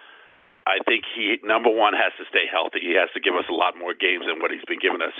I 0.66 0.80
think 0.88 1.04
he 1.16 1.40
number 1.44 1.70
one 1.70 1.94
has 1.94 2.12
to 2.20 2.26
stay 2.28 2.48
healthy. 2.50 2.80
He 2.82 2.96
has 2.96 3.08
to 3.14 3.20
give 3.20 3.36
us 3.36 3.48
a 3.50 3.54
lot 3.54 3.78
more 3.78 3.94
games 3.94 4.26
than 4.28 4.40
what 4.40 4.52
he's 4.52 4.64
been 4.68 4.80
giving 4.80 5.04
us 5.04 5.16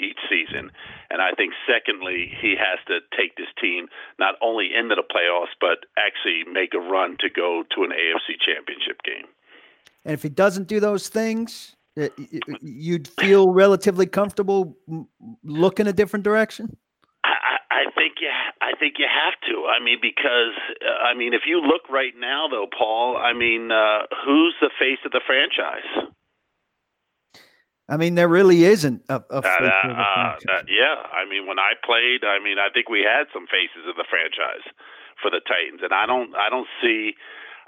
each 0.00 0.20
season. 0.28 0.72
And 1.08 1.22
I 1.22 1.32
think 1.32 1.52
secondly, 1.64 2.32
he 2.40 2.56
has 2.56 2.80
to 2.88 3.00
take 3.16 3.36
this 3.36 3.48
team 3.60 3.88
not 4.18 4.34
only 4.42 4.72
into 4.76 4.96
the 4.96 5.04
playoffs 5.04 5.56
but 5.60 5.88
actually 5.96 6.44
make 6.50 6.74
a 6.74 6.80
run 6.80 7.16
to 7.20 7.30
go 7.30 7.64
to 7.76 7.84
an 7.84 7.92
AFC 7.96 8.36
Championship 8.40 9.00
game. 9.04 9.28
And 10.04 10.12
if 10.12 10.22
he 10.22 10.28
doesn't 10.28 10.68
do 10.68 10.80
those 10.80 11.08
things, 11.08 11.76
you'd 12.60 13.08
feel 13.08 13.52
relatively 13.52 14.06
comfortable 14.06 14.76
looking 15.44 15.86
a 15.86 15.92
different 15.92 16.24
direction? 16.24 16.76
I, 17.24 17.58
I 17.70 17.84
think 17.94 18.14
you. 18.20 18.30
I 18.60 18.72
think 18.78 18.94
you 18.98 19.06
have 19.08 19.34
to. 19.48 19.66
I 19.66 19.82
mean, 19.82 19.98
because 20.00 20.56
uh, 20.84 21.04
I 21.04 21.14
mean, 21.14 21.34
if 21.34 21.42
you 21.46 21.60
look 21.60 21.88
right 21.90 22.12
now, 22.18 22.46
though, 22.50 22.66
Paul. 22.66 23.16
I 23.16 23.32
mean, 23.32 23.70
uh, 23.72 24.06
who's 24.24 24.54
the 24.60 24.70
face 24.78 24.98
of 25.04 25.12
the 25.12 25.20
franchise? 25.26 26.12
I 27.88 27.96
mean, 27.96 28.14
there 28.14 28.28
really 28.28 28.64
isn't 28.64 29.02
a, 29.08 29.20
a 29.30 29.42
face 29.42 29.50
uh, 29.50 29.64
of 29.64 29.82
the 29.82 29.90
uh, 29.90 30.38
franchise. 30.38 30.42
Uh, 30.46 30.62
yeah, 30.68 30.94
I 31.10 31.28
mean, 31.28 31.46
when 31.46 31.58
I 31.58 31.74
played, 31.84 32.22
I 32.22 32.38
mean, 32.38 32.58
I 32.58 32.70
think 32.72 32.88
we 32.88 33.00
had 33.02 33.26
some 33.34 33.46
faces 33.50 33.82
of 33.90 33.96
the 33.96 34.06
franchise 34.08 34.62
for 35.20 35.30
the 35.30 35.40
Titans, 35.42 35.82
and 35.82 35.92
I 35.92 36.06
don't. 36.06 36.34
I 36.36 36.48
don't 36.48 36.68
see. 36.80 37.14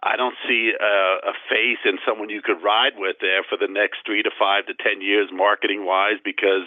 I 0.03 0.17
don't 0.17 0.35
see 0.49 0.73
a, 0.75 1.31
a 1.31 1.35
face 1.49 1.79
and 1.85 1.99
someone 2.07 2.29
you 2.29 2.43
could 2.43 2.63
ride 2.63 2.99
with 2.99 3.17
there 3.21 3.43
for 3.49 3.57
the 3.57 3.71
next 3.71 4.03
three 4.05 4.23
to 4.23 4.31
five 4.39 4.67
to 4.67 4.75
ten 4.75 5.01
years, 5.01 5.31
marketing 5.33 5.87
wise, 5.87 6.19
because 6.25 6.67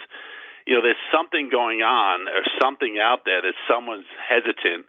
you 0.66 0.74
know 0.74 0.82
there's 0.82 1.00
something 1.12 1.48
going 1.50 1.82
on 1.82 2.28
or 2.28 2.42
something 2.60 2.98
out 3.00 3.24
there 3.24 3.42
that 3.42 3.54
someone's 3.68 4.08
hesitant 4.16 4.86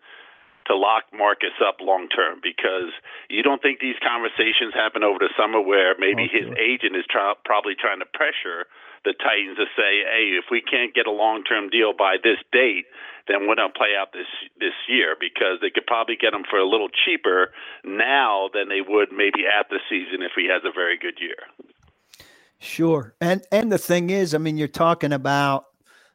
to 0.68 0.76
lock 0.76 1.04
Marcus 1.16 1.56
up 1.64 1.78
long 1.82 2.08
term 2.10 2.40
because 2.44 2.92
you 3.30 3.42
don't 3.42 3.62
think 3.62 3.80
these 3.80 4.00
conversations 4.04 4.74
happen 4.74 5.04
over 5.04 5.20
the 5.20 5.32
summer 5.40 5.60
where 5.60 5.96
maybe 5.98 6.28
okay. 6.28 6.46
his 6.46 6.50
agent 6.60 6.96
is 6.96 7.06
try, 7.10 7.34
probably 7.46 7.74
trying 7.76 8.00
to 8.00 8.10
pressure 8.14 8.68
the 9.06 9.14
Titans 9.14 9.58
to 9.58 9.66
say, 9.76 10.04
hey, 10.04 10.36
if 10.36 10.46
we 10.52 10.62
can't 10.62 10.94
get 10.94 11.08
a 11.08 11.12
long 11.12 11.44
term 11.44 11.70
deal 11.70 11.94
by 11.94 12.18
this 12.22 12.38
date, 12.52 12.86
then 13.28 13.48
we're 13.48 13.56
going 13.56 13.72
to 13.72 13.78
play 13.78 13.96
out 14.00 14.12
this 14.14 14.28
this 14.60 14.76
year 14.88 15.16
because 15.20 15.60
they 15.62 15.70
could 15.70 15.86
probably 15.88 16.16
get 16.16 16.34
him 16.34 16.44
for 16.50 16.60
a 16.60 16.68
little 16.68 16.90
cheaper 16.90 17.52
now 17.84 18.50
than 18.54 18.70
they 18.70 18.82
would 18.82 19.12
maybe 19.12 19.48
at 19.48 19.70
the 19.70 19.80
season 19.90 20.22
if 20.22 20.32
he 20.36 20.48
has 20.48 20.64
a 20.66 20.72
very 20.72 20.98
good 20.98 21.20
year. 21.20 21.48
Sure, 22.60 23.14
and 23.22 23.44
and 23.52 23.72
the 23.72 23.78
thing 23.78 24.10
is, 24.10 24.34
I 24.34 24.40
mean, 24.40 24.58
you're 24.58 24.68
talking 24.68 25.14
about 25.14 25.66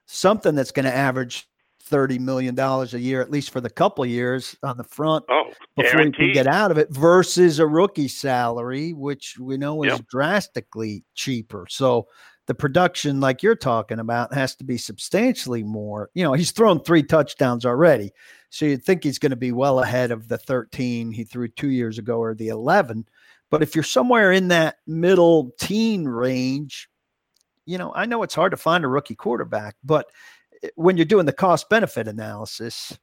something 0.06 0.54
that's 0.54 0.72
going 0.72 0.86
to 0.86 0.94
average 0.94 1.46
thirty 1.92 2.18
million 2.18 2.54
dollars 2.54 2.94
a 2.94 2.98
year, 2.98 3.20
at 3.20 3.30
least 3.30 3.50
for 3.50 3.60
the 3.60 3.70
couple 3.70 4.04
years 4.06 4.56
on 4.62 4.78
the 4.78 4.84
front 4.84 5.24
oh, 5.30 5.52
before 5.76 5.92
guaranteed. 5.92 6.20
you 6.20 6.32
can 6.32 6.44
get 6.44 6.52
out 6.52 6.70
of 6.70 6.78
it, 6.78 6.88
versus 6.90 7.58
a 7.58 7.66
rookie 7.66 8.08
salary, 8.08 8.94
which 8.94 9.38
we 9.38 9.58
know 9.58 9.84
is 9.84 9.92
yep. 9.92 10.08
drastically 10.08 11.04
cheaper. 11.14 11.66
So 11.68 12.08
the 12.46 12.54
production, 12.54 13.20
like 13.20 13.42
you're 13.42 13.54
talking 13.54 13.98
about, 13.98 14.34
has 14.34 14.56
to 14.56 14.64
be 14.64 14.78
substantially 14.78 15.62
more. 15.62 16.10
You 16.14 16.24
know, 16.24 16.32
he's 16.32 16.50
thrown 16.50 16.82
three 16.82 17.02
touchdowns 17.02 17.64
already. 17.64 18.10
So 18.48 18.64
you'd 18.64 18.82
think 18.82 19.04
he's 19.04 19.18
going 19.18 19.30
to 19.30 19.36
be 19.36 19.52
well 19.52 19.80
ahead 19.80 20.10
of 20.10 20.28
the 20.28 20.38
13 20.38 21.12
he 21.12 21.24
threw 21.24 21.48
two 21.48 21.70
years 21.70 21.98
ago 21.98 22.18
or 22.18 22.34
the 22.34 22.48
11. 22.48 23.06
But 23.50 23.62
if 23.62 23.74
you're 23.74 23.84
somewhere 23.84 24.32
in 24.32 24.48
that 24.48 24.76
middle 24.86 25.52
teen 25.60 26.04
range, 26.06 26.88
you 27.66 27.78
know, 27.78 27.92
I 27.94 28.06
know 28.06 28.22
it's 28.22 28.34
hard 28.34 28.50
to 28.52 28.56
find 28.56 28.84
a 28.84 28.88
rookie 28.88 29.14
quarterback, 29.14 29.76
but 29.84 30.06
when 30.74 30.96
you're 30.96 31.06
doing 31.06 31.26
the 31.26 31.32
cost 31.32 31.68
benefit 31.68 32.08
analysis, 32.08 32.98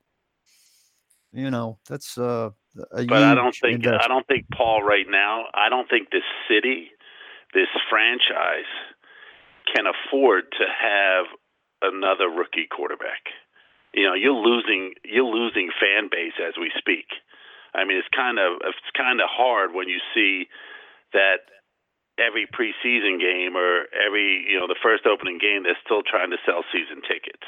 you 1.32 1.52
know, 1.52 1.78
that's 1.88 2.18
uh 2.18 2.52
but 2.76 3.12
I 3.12 3.36
don't 3.36 3.56
think 3.56 3.76
investment. 3.76 4.04
I 4.04 4.08
don't 4.08 4.28
think 4.28 4.46
Paul 4.54 4.84
right 4.84 5.06
now. 5.10 5.46
I 5.54 5.70
don't 5.70 5.90
think 5.90 6.12
this 6.12 6.24
city, 6.48 6.92
this 7.54 7.68
franchise, 7.90 8.70
can 9.74 9.86
afford 9.88 10.52
to 10.54 10.66
have 10.66 11.26
another 11.82 12.30
rookie 12.30 12.68
quarterback. 12.70 13.30
You 13.94 14.06
know, 14.06 14.14
you're 14.14 14.34
losing 14.34 14.94
you're 15.04 15.26
losing 15.26 15.70
fan 15.80 16.10
base 16.12 16.38
as 16.46 16.54
we 16.60 16.72
speak. 16.78 17.08
I 17.74 17.86
mean, 17.86 17.98
it's 17.98 18.08
kind 18.16 18.40
of 18.40 18.62
it's 18.64 18.78
kind 18.96 19.22
of 19.22 19.28
hard 19.30 19.74
when 19.74 19.88
you 19.88 20.00
see 20.14 20.48
that 21.14 21.50
every 22.20 22.46
preseason 22.46 23.20
game 23.20 23.56
or 23.56 23.88
every 23.96 24.46
you 24.48 24.60
know 24.60 24.68
the 24.68 24.80
first 24.84 25.08
opening 25.08 25.40
game 25.40 25.64
they're 25.64 25.80
still 25.84 26.04
trying 26.04 26.32
to 26.32 26.38
sell 26.46 26.64
season 26.72 27.02
tickets. 27.02 27.48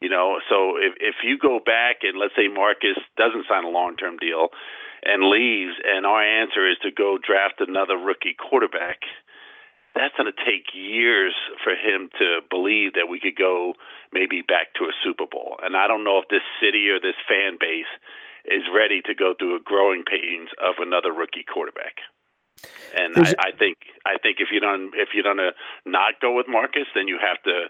You 0.00 0.10
know, 0.10 0.40
so 0.48 0.76
if 0.76 0.94
if 1.00 1.16
you 1.24 1.38
go 1.38 1.58
back 1.58 2.02
and 2.02 2.18
let's 2.18 2.34
say 2.36 2.48
Marcus 2.48 2.98
doesn't 3.16 3.46
sign 3.48 3.64
a 3.64 3.72
long 3.72 3.96
term 3.96 4.18
deal 4.18 4.48
and 5.02 5.30
leaves, 5.30 5.74
and 5.82 6.06
our 6.06 6.22
answer 6.22 6.68
is 6.68 6.76
to 6.82 6.90
go 6.90 7.18
draft 7.18 7.58
another 7.58 7.96
rookie 7.96 8.36
quarterback, 8.38 9.02
that's 9.94 10.14
going 10.16 10.30
to 10.30 10.44
take 10.44 10.72
years 10.74 11.34
for 11.62 11.74
him 11.74 12.08
to 12.18 12.40
believe 12.48 12.94
that 12.94 13.10
we 13.10 13.20
could 13.20 13.36
go 13.36 13.74
maybe 14.12 14.42
back 14.42 14.74
to 14.78 14.84
a 14.84 14.94
Super 15.04 15.26
Bowl. 15.26 15.58
And 15.62 15.76
I 15.76 15.86
don't 15.86 16.04
know 16.04 16.18
if 16.18 16.28
this 16.28 16.46
city 16.60 16.88
or 16.88 17.00
this 17.00 17.18
fan 17.28 17.58
base 17.58 17.90
is 18.44 18.62
ready 18.74 19.02
to 19.02 19.14
go 19.14 19.34
through 19.38 19.56
a 19.56 19.60
growing 19.62 20.02
pains 20.02 20.50
of 20.58 20.76
another 20.78 21.12
rookie 21.12 21.44
quarterback. 21.46 22.02
And 22.96 23.16
I, 23.16 23.48
I 23.48 23.50
think 23.56 23.78
I 24.04 24.18
think 24.22 24.38
if 24.40 24.48
you 24.52 24.60
don't 24.60 24.92
if 24.94 25.10
you 25.14 25.22
don't 25.22 25.40
uh, 25.40 25.52
not 25.86 26.20
go 26.20 26.34
with 26.34 26.46
Marcus, 26.48 26.86
then 26.94 27.08
you 27.08 27.18
have 27.20 27.42
to 27.44 27.68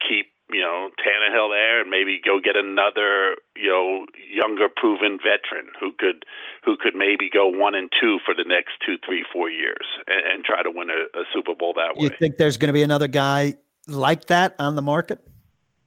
keep 0.00 0.26
you 0.52 0.60
know 0.60 0.90
Tannehill 0.98 1.50
there 1.50 1.80
and 1.80 1.90
maybe 1.90 2.20
go 2.24 2.38
get 2.42 2.56
another 2.56 3.36
you 3.56 3.70
know 3.70 4.06
younger 4.16 4.68
proven 4.68 5.18
veteran 5.18 5.70
who 5.78 5.92
could 5.98 6.24
who 6.64 6.76
could 6.76 6.94
maybe 6.94 7.28
go 7.32 7.48
one 7.48 7.74
and 7.74 7.90
two 8.00 8.18
for 8.24 8.34
the 8.34 8.44
next 8.46 8.72
two 8.84 8.96
three 9.04 9.24
four 9.32 9.50
years 9.50 9.86
and, 10.06 10.22
and 10.32 10.44
try 10.44 10.62
to 10.62 10.70
win 10.70 10.88
a, 10.90 11.18
a, 11.18 11.24
Super 11.32 11.54
Bowl 11.54 11.72
that 11.74 11.96
way. 11.96 12.04
You 12.04 12.10
think 12.10 12.36
there's 12.36 12.56
going 12.56 12.68
to 12.68 12.72
be 12.72 12.82
another 12.82 13.08
guy 13.08 13.54
like 13.86 14.26
that 14.26 14.54
on 14.58 14.76
the 14.76 14.82
market? 14.82 15.20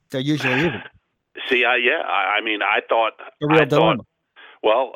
There 0.10 0.22
usually 0.22 0.54
isn't. 0.54 0.84
See, 1.50 1.66
I, 1.66 1.78
yeah, 1.78 2.04
I, 2.08 2.38
I 2.38 2.42
mean, 2.42 2.60
I 2.62 2.80
thought 2.88 3.14
a 3.42 3.48
real 3.48 3.62
I 3.62 3.66
dilemma. 3.66 3.98
Thought, 3.98 4.06
well, 4.62 4.94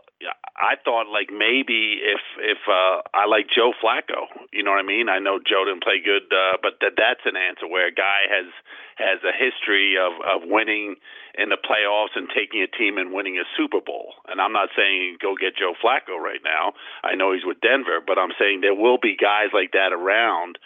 I 0.57 0.73
thought 0.81 1.05
like 1.05 1.29
maybe 1.29 2.01
if 2.01 2.21
if 2.41 2.57
uh, 2.65 3.05
I 3.13 3.29
like 3.29 3.45
Joe 3.53 3.73
Flacco, 3.77 4.25
you 4.51 4.63
know 4.63 4.71
what 4.71 4.81
I 4.81 4.87
mean. 4.89 5.07
I 5.07 5.19
know 5.19 5.37
Joe 5.37 5.65
didn't 5.65 5.83
play 5.83 6.01
good, 6.01 6.25
uh, 6.33 6.57
but 6.61 6.81
that 6.81 6.97
that's 6.97 7.21
an 7.25 7.37
answer 7.37 7.69
where 7.69 7.87
a 7.87 7.93
guy 7.93 8.25
has 8.25 8.49
has 8.97 9.21
a 9.21 9.29
history 9.31 9.97
of 10.01 10.17
of 10.25 10.49
winning 10.49 10.97
in 11.37 11.49
the 11.49 11.61
playoffs 11.61 12.17
and 12.17 12.25
taking 12.33 12.65
a 12.65 12.67
team 12.67 12.97
and 12.97 13.13
winning 13.13 13.37
a 13.37 13.45
Super 13.53 13.81
Bowl. 13.85 14.17
And 14.27 14.41
I'm 14.41 14.53
not 14.53 14.69
saying 14.75 15.21
go 15.21 15.37
get 15.37 15.53
Joe 15.53 15.77
Flacco 15.77 16.17
right 16.17 16.41
now. 16.43 16.73
I 17.05 17.13
know 17.13 17.33
he's 17.33 17.45
with 17.45 17.61
Denver, 17.61 18.01
but 18.01 18.17
I'm 18.17 18.33
saying 18.39 18.61
there 18.61 18.73
will 18.73 18.97
be 18.97 19.15
guys 19.15 19.53
like 19.53 19.77
that 19.77 19.93
around 19.93 20.57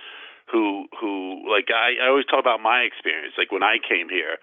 who 0.48 0.88
who 1.00 1.43
like 1.51 1.67
I, 1.67 2.00
I 2.00 2.07
always 2.07 2.25
talk 2.31 2.39
about 2.39 2.63
my 2.63 2.88
experience. 2.88 3.36
Like 3.38 3.51
when 3.51 3.63
I 3.63 3.75
came 3.75 4.07
here, 4.07 4.39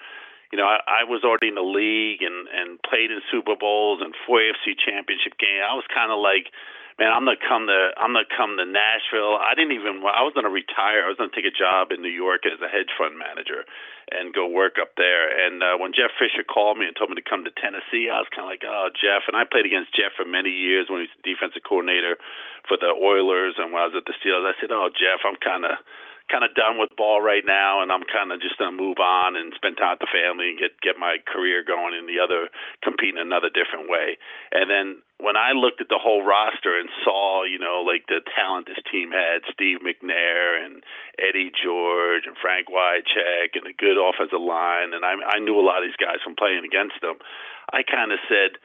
you 0.52 0.56
know, 0.56 0.64
I, 0.64 1.02
I 1.02 1.02
was 1.04 1.24
already 1.24 1.48
in 1.48 1.58
the 1.58 1.66
league 1.66 2.22
and 2.22 2.48
and 2.48 2.80
played 2.82 3.10
in 3.10 3.20
Super 3.30 3.56
Bowls 3.58 4.00
and 4.00 4.14
four 4.26 4.40
AFC 4.40 4.78
Championship 4.78 5.36
games. 5.36 5.64
I 5.64 5.76
was 5.76 5.84
kind 5.92 6.08
of 6.08 6.18
like, 6.18 6.48
man, 6.96 7.12
I'm 7.12 7.28
gonna 7.28 7.40
come 7.40 7.68
to 7.68 7.92
I'm 8.00 8.16
gonna 8.16 8.28
come 8.28 8.56
to 8.56 8.64
Nashville. 8.64 9.36
I 9.36 9.52
didn't 9.52 9.76
even 9.76 10.00
I 10.08 10.24
was 10.24 10.32
gonna 10.32 10.52
retire. 10.52 11.04
I 11.04 11.08
was 11.12 11.20
gonna 11.20 11.34
take 11.36 11.48
a 11.48 11.52
job 11.52 11.92
in 11.92 12.00
New 12.00 12.12
York 12.12 12.48
as 12.48 12.56
a 12.64 12.68
hedge 12.68 12.88
fund 12.96 13.20
manager 13.20 13.68
and 14.08 14.32
go 14.32 14.48
work 14.48 14.80
up 14.80 14.96
there. 14.96 15.28
And 15.28 15.60
uh, 15.60 15.76
when 15.76 15.92
Jeff 15.92 16.16
Fisher 16.16 16.40
called 16.40 16.80
me 16.80 16.88
and 16.88 16.96
told 16.96 17.12
me 17.12 17.20
to 17.20 17.24
come 17.24 17.44
to 17.44 17.52
Tennessee, 17.52 18.08
I 18.08 18.24
was 18.24 18.30
kind 18.32 18.48
of 18.48 18.52
like, 18.52 18.64
oh, 18.64 18.88
Jeff. 18.96 19.28
And 19.28 19.36
I 19.36 19.44
played 19.44 19.68
against 19.68 19.92
Jeff 19.92 20.16
for 20.16 20.24
many 20.24 20.48
years 20.48 20.88
when 20.88 21.04
he 21.04 21.12
was 21.12 21.16
defensive 21.20 21.60
coordinator 21.68 22.16
for 22.64 22.80
the 22.80 22.88
Oilers 22.88 23.60
and 23.60 23.68
when 23.68 23.84
I 23.84 23.92
was 23.92 23.96
at 23.96 24.08
the 24.08 24.16
Steelers. 24.16 24.48
I 24.48 24.56
said, 24.60 24.72
oh, 24.72 24.88
Jeff, 24.88 25.28
I'm 25.28 25.36
kind 25.36 25.68
of 25.68 25.76
kind 26.30 26.44
of 26.44 26.54
done 26.54 26.78
with 26.78 26.94
ball 26.96 27.20
right 27.20 27.44
now, 27.44 27.80
and 27.82 27.90
I'm 27.90 28.04
kind 28.04 28.32
of 28.32 28.40
just 28.40 28.58
gonna 28.58 28.76
move 28.76 29.00
on 29.00 29.36
and 29.36 29.52
spend 29.56 29.76
time 29.76 29.96
with 29.98 30.04
the 30.06 30.12
family 30.12 30.52
and 30.52 30.58
get 30.58 30.80
get 30.80 31.00
my 31.00 31.18
career 31.26 31.64
going 31.64 31.96
in 31.96 32.06
the 32.06 32.20
other 32.20 32.48
compete 32.84 33.16
in 33.16 33.20
another 33.20 33.48
different 33.48 33.88
way. 33.88 34.16
And 34.52 34.70
then 34.70 35.02
when 35.18 35.36
I 35.36 35.52
looked 35.52 35.80
at 35.80 35.88
the 35.88 35.98
whole 35.98 36.22
roster 36.22 36.78
and 36.78 36.88
saw, 37.02 37.42
you 37.42 37.58
know, 37.58 37.82
like 37.82 38.06
the 38.06 38.22
talent 38.36 38.68
this 38.70 38.78
team 38.86 39.10
had, 39.10 39.42
Steve 39.50 39.82
McNair 39.82 40.62
and 40.62 40.84
Eddie 41.18 41.50
George 41.50 42.22
and 42.26 42.38
Frank 42.38 42.68
Wycheck 42.70 43.58
and 43.58 43.66
a 43.66 43.74
good 43.74 43.98
offensive 43.98 44.40
line, 44.40 44.94
and 44.94 45.04
I, 45.04 45.18
I 45.26 45.38
knew 45.40 45.58
a 45.58 45.64
lot 45.64 45.82
of 45.82 45.88
these 45.90 45.98
guys 45.98 46.22
from 46.22 46.36
playing 46.36 46.62
against 46.64 47.00
them. 47.02 47.18
I 47.72 47.82
kind 47.82 48.12
of 48.12 48.20
said 48.28 48.62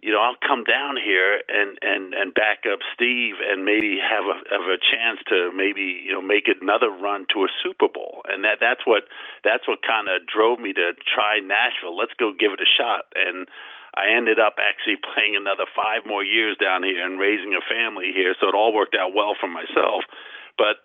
you 0.00 0.12
know, 0.12 0.22
I'll 0.22 0.38
come 0.38 0.62
down 0.62 0.94
here 0.94 1.42
and 1.48 1.78
and 1.82 2.14
and 2.14 2.32
back 2.32 2.62
up 2.70 2.78
Steve 2.94 3.42
and 3.42 3.64
maybe 3.64 3.98
have 3.98 4.30
a 4.30 4.38
have 4.54 4.70
a 4.70 4.78
chance 4.78 5.18
to 5.28 5.50
maybe 5.50 6.06
you 6.06 6.12
know 6.12 6.22
make 6.22 6.46
another 6.46 6.90
run 6.90 7.26
to 7.34 7.42
a 7.42 7.50
Super 7.62 7.88
Bowl. 7.90 8.22
And 8.30 8.44
that 8.44 8.58
that's 8.60 8.86
what 8.86 9.10
that's 9.42 9.66
what 9.66 9.82
kind 9.82 10.06
of 10.06 10.22
drove 10.26 10.60
me 10.60 10.72
to 10.74 10.94
try 11.02 11.42
Nashville. 11.42 11.98
Let's 11.98 12.14
go 12.14 12.30
give 12.30 12.54
it 12.54 12.62
a 12.62 12.70
shot. 12.70 13.10
And 13.18 13.48
I 13.98 14.14
ended 14.14 14.38
up 14.38 14.62
actually 14.62 15.02
playing 15.14 15.34
another 15.34 15.66
five 15.74 16.06
more 16.06 16.22
years 16.22 16.56
down 16.62 16.86
here 16.86 17.02
and 17.02 17.18
raising 17.18 17.58
a 17.58 17.62
family 17.66 18.14
here. 18.14 18.38
So 18.38 18.46
it 18.46 18.54
all 18.54 18.70
worked 18.72 18.94
out 18.94 19.14
well 19.14 19.34
for 19.34 19.50
myself. 19.50 20.06
But 20.54 20.78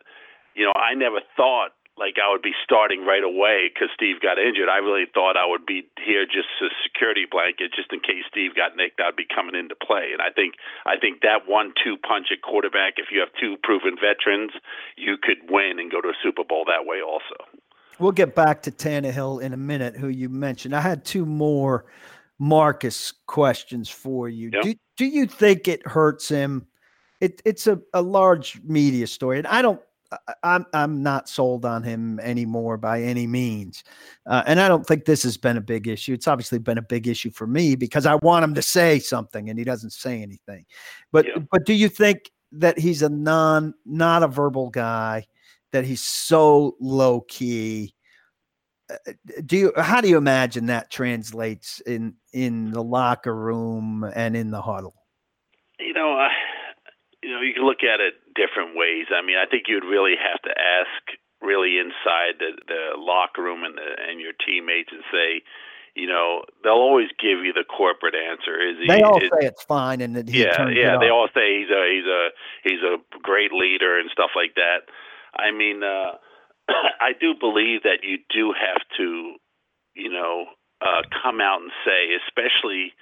you 0.57 0.65
know, 0.65 0.73
I 0.73 0.97
never 0.97 1.21
thought 1.37 1.77
like 1.97 2.17
I 2.17 2.31
would 2.31 2.41
be 2.41 2.57
starting 2.63 3.05
right 3.05 3.23
away 3.23 3.69
because 3.69 3.89
Steve 3.93 4.19
got 4.19 4.39
injured. 4.39 4.69
I 4.69 4.77
really 4.77 5.05
thought 5.13 5.37
I 5.37 5.45
would 5.45 5.65
be 5.65 5.85
here 6.03 6.25
just 6.25 6.49
a 6.61 6.69
security 6.81 7.25
blanket, 7.29 7.71
just 7.75 7.93
in 7.93 7.99
case 7.99 8.25
Steve 8.29 8.55
got 8.55 8.75
nicked. 8.75 8.99
I'd 8.99 9.15
be 9.15 9.29
coming 9.29 9.53
into 9.53 9.75
play, 9.75 10.09
and 10.11 10.21
I 10.21 10.33
think 10.33 10.55
I 10.85 10.97
think 10.97 11.21
that 11.21 11.45
one-two 11.47 11.97
punch 12.01 12.27
at 12.31 12.41
quarterback. 12.41 12.97
If 12.97 13.11
you 13.11 13.19
have 13.19 13.29
two 13.39 13.57
proven 13.61 13.95
veterans, 14.01 14.51
you 14.97 15.17
could 15.21 15.37
win 15.49 15.77
and 15.77 15.91
go 15.91 16.01
to 16.01 16.09
a 16.09 16.17
Super 16.21 16.43
Bowl 16.43 16.65
that 16.65 16.85
way 16.85 17.01
also. 17.01 17.37
We'll 17.99 18.11
get 18.11 18.33
back 18.33 18.63
to 18.63 18.71
Tannehill 18.71 19.41
in 19.41 19.53
a 19.53 19.57
minute, 19.57 19.95
who 19.95 20.07
you 20.07 20.29
mentioned. 20.29 20.75
I 20.75 20.81
had 20.81 21.05
two 21.05 21.25
more 21.25 21.85
Marcus 22.39 23.13
questions 23.27 23.87
for 23.87 24.27
you. 24.27 24.49
Yep. 24.51 24.63
Do, 24.63 24.75
do 24.97 25.05
you 25.05 25.27
think 25.27 25.67
it 25.67 25.85
hurts 25.85 26.27
him? 26.27 26.65
It, 27.21 27.41
it's 27.45 27.67
a, 27.67 27.79
a 27.93 28.01
large 28.01 28.59
media 28.63 29.05
story, 29.05 29.37
and 29.37 29.47
I 29.47 29.61
don't 29.61 29.79
I'm 30.43 30.65
I'm 30.73 31.03
not 31.03 31.29
sold 31.29 31.65
on 31.65 31.83
him 31.83 32.19
anymore 32.19 32.77
by 32.77 33.01
any 33.01 33.27
means, 33.27 33.83
uh, 34.25 34.43
and 34.45 34.59
I 34.59 34.67
don't 34.67 34.85
think 34.85 35.05
this 35.05 35.23
has 35.23 35.37
been 35.37 35.57
a 35.57 35.61
big 35.61 35.87
issue. 35.87 36.13
It's 36.13 36.27
obviously 36.27 36.59
been 36.59 36.77
a 36.77 36.83
big 36.83 37.07
issue 37.07 37.31
for 37.31 37.47
me 37.47 37.75
because 37.75 38.05
I 38.05 38.15
want 38.15 38.43
him 38.43 38.53
to 38.55 38.61
say 38.61 38.99
something 38.99 39.49
and 39.49 39.57
he 39.57 39.65
doesn't 39.65 39.91
say 39.91 40.21
anything. 40.21 40.65
But 41.11 41.25
yeah. 41.27 41.43
but 41.51 41.65
do 41.65 41.73
you 41.73 41.89
think 41.89 42.31
that 42.53 42.77
he's 42.77 43.01
a 43.01 43.09
non 43.09 43.73
not 43.85 44.23
a 44.23 44.27
verbal 44.27 44.69
guy, 44.69 45.25
that 45.71 45.85
he's 45.85 46.01
so 46.01 46.75
low 46.79 47.21
key? 47.21 47.93
Uh, 48.89 49.13
do 49.45 49.57
you 49.57 49.73
how 49.77 50.01
do 50.01 50.09
you 50.09 50.17
imagine 50.17 50.67
that 50.67 50.91
translates 50.91 51.79
in 51.81 52.15
in 52.33 52.71
the 52.71 52.83
locker 52.83 53.35
room 53.35 54.09
and 54.15 54.35
in 54.35 54.51
the 54.51 54.61
huddle? 54.61 54.95
You 55.79 55.93
know, 55.93 56.17
uh, 56.17 56.29
you 57.23 57.31
know, 57.31 57.41
you 57.41 57.53
can 57.53 57.65
look 57.65 57.83
at 57.83 58.03
it 58.03 58.19
different 58.35 58.75
ways. 58.75 59.07
I 59.15 59.25
mean, 59.25 59.37
I 59.39 59.47
think 59.49 59.65
you'd 59.67 59.87
really 59.87 60.15
have 60.19 60.41
to 60.43 60.51
ask 60.51 61.17
really 61.41 61.79
inside 61.79 62.39
the 62.39 62.59
the 62.67 62.99
locker 62.99 63.41
room 63.41 63.63
and 63.63 63.77
the 63.77 63.89
and 64.07 64.19
your 64.19 64.33
teammates 64.45 64.91
and 64.91 65.03
say, 65.11 65.41
you 65.95 66.07
know, 66.07 66.43
they'll 66.63 66.73
always 66.73 67.09
give 67.21 67.45
you 67.45 67.53
the 67.53 67.63
corporate 67.63 68.15
answer. 68.15 68.59
Is 68.59 68.77
he, 68.81 68.87
they 68.87 69.01
all 69.01 69.21
is, 69.21 69.29
say 69.29 69.47
it's 69.47 69.63
fine, 69.63 70.01
and 70.01 70.15
that 70.15 70.27
he 70.27 70.43
yeah, 70.43 70.67
yeah. 70.69 70.97
They 70.99 71.09
all 71.09 71.27
say 71.33 71.63
he's 71.63 71.69
a 71.69 71.83
he's 71.87 72.07
a 72.07 72.23
he's 72.63 72.83
a 72.83 72.97
great 73.21 73.51
leader 73.53 73.99
and 73.99 74.09
stuff 74.11 74.31
like 74.35 74.55
that. 74.55 74.89
I 75.35 75.51
mean, 75.51 75.83
uh, 75.83 76.17
I 76.99 77.13
do 77.19 77.33
believe 77.39 77.83
that 77.83 78.03
you 78.03 78.17
do 78.33 78.53
have 78.53 78.81
to, 78.97 79.35
you 79.95 80.11
know, 80.11 80.45
uh, 80.81 81.01
come 81.21 81.41
out 81.41 81.61
and 81.61 81.71
say, 81.85 82.09
especially, 82.25 82.93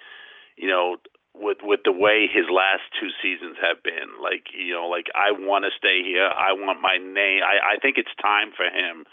you 0.57 0.67
know, 0.67 0.97
with 1.33 1.57
with 1.63 1.81
the 1.85 1.91
way 1.91 2.27
his 2.27 2.45
last 2.51 2.83
two 2.99 3.09
seasons 3.21 3.57
have 3.61 3.83
been. 3.83 4.19
Like 4.21 4.51
you 4.53 4.73
know, 4.73 4.87
like 4.87 5.07
I 5.15 5.31
want 5.31 5.65
to 5.65 5.71
stay 5.77 6.03
here. 6.03 6.27
I 6.27 6.53
want 6.53 6.81
my 6.81 6.97
name. 6.97 7.41
I 7.43 7.75
I 7.75 7.79
think 7.81 7.97
it's 7.97 8.13
time 8.21 8.51
for 8.55 8.65
him 8.65 9.05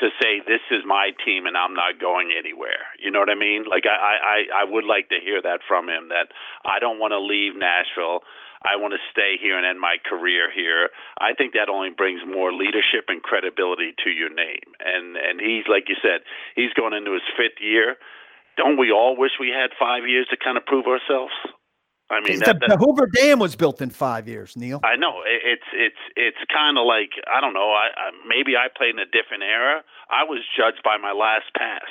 to 0.00 0.08
say 0.20 0.40
this 0.40 0.64
is 0.70 0.80
my 0.86 1.12
team 1.24 1.44
and 1.44 1.56
I'm 1.56 1.74
not 1.74 2.00
going 2.00 2.32
anywhere. 2.32 2.88
You 2.98 3.10
know 3.10 3.20
what 3.20 3.28
I 3.28 3.36
mean? 3.36 3.64
Like 3.68 3.84
I 3.86 4.42
I 4.50 4.62
I 4.62 4.64
would 4.64 4.84
like 4.84 5.08
to 5.10 5.20
hear 5.22 5.40
that 5.42 5.60
from 5.68 5.88
him 5.88 6.08
that 6.08 6.32
I 6.64 6.78
don't 6.78 6.98
want 6.98 7.12
to 7.12 7.20
leave 7.20 7.54
Nashville. 7.54 8.24
I 8.62 8.78
want 8.78 8.94
to 8.94 9.02
stay 9.10 9.36
here 9.42 9.58
and 9.58 9.66
end 9.66 9.80
my 9.80 9.98
career 10.06 10.46
here. 10.50 10.90
I 11.18 11.34
think 11.34 11.52
that 11.54 11.68
only 11.68 11.90
brings 11.90 12.22
more 12.22 12.52
leadership 12.54 13.10
and 13.10 13.22
credibility 13.22 13.94
to 14.04 14.10
your 14.10 14.30
name. 14.32 14.74
And 14.80 15.16
and 15.16 15.40
he's 15.40 15.68
like 15.68 15.88
you 15.88 15.96
said, 16.00 16.22
he's 16.56 16.72
going 16.72 16.94
into 16.94 17.12
his 17.12 17.26
fifth 17.36 17.60
year. 17.60 17.96
Don't 18.56 18.76
we 18.76 18.92
all 18.92 19.16
wish 19.16 19.32
we 19.40 19.48
had 19.48 19.70
five 19.78 20.06
years 20.06 20.26
to 20.30 20.36
kind 20.36 20.56
of 20.56 20.66
prove 20.66 20.86
ourselves? 20.86 21.32
I 22.12 22.20
mean, 22.20 22.44
that, 22.44 22.60
that, 22.60 22.68
the 22.68 22.76
Hoover 22.76 23.08
Dam 23.08 23.40
was 23.40 23.56
built 23.56 23.80
in 23.80 23.88
five 23.88 24.28
years, 24.28 24.52
Neil. 24.52 24.84
I 24.84 24.96
know 25.00 25.24
it's 25.24 25.64
it's 25.72 26.02
it's 26.14 26.42
kind 26.52 26.76
of 26.76 26.84
like 26.84 27.16
I 27.24 27.40
don't 27.40 27.56
know. 27.56 27.72
I, 27.72 27.88
I 27.96 28.06
maybe 28.28 28.52
I 28.52 28.68
played 28.68 28.92
in 28.92 29.00
a 29.00 29.08
different 29.08 29.42
era. 29.42 29.80
I 30.12 30.28
was 30.28 30.44
judged 30.52 30.84
by 30.84 31.00
my 31.00 31.16
last 31.16 31.48
pass, 31.56 31.88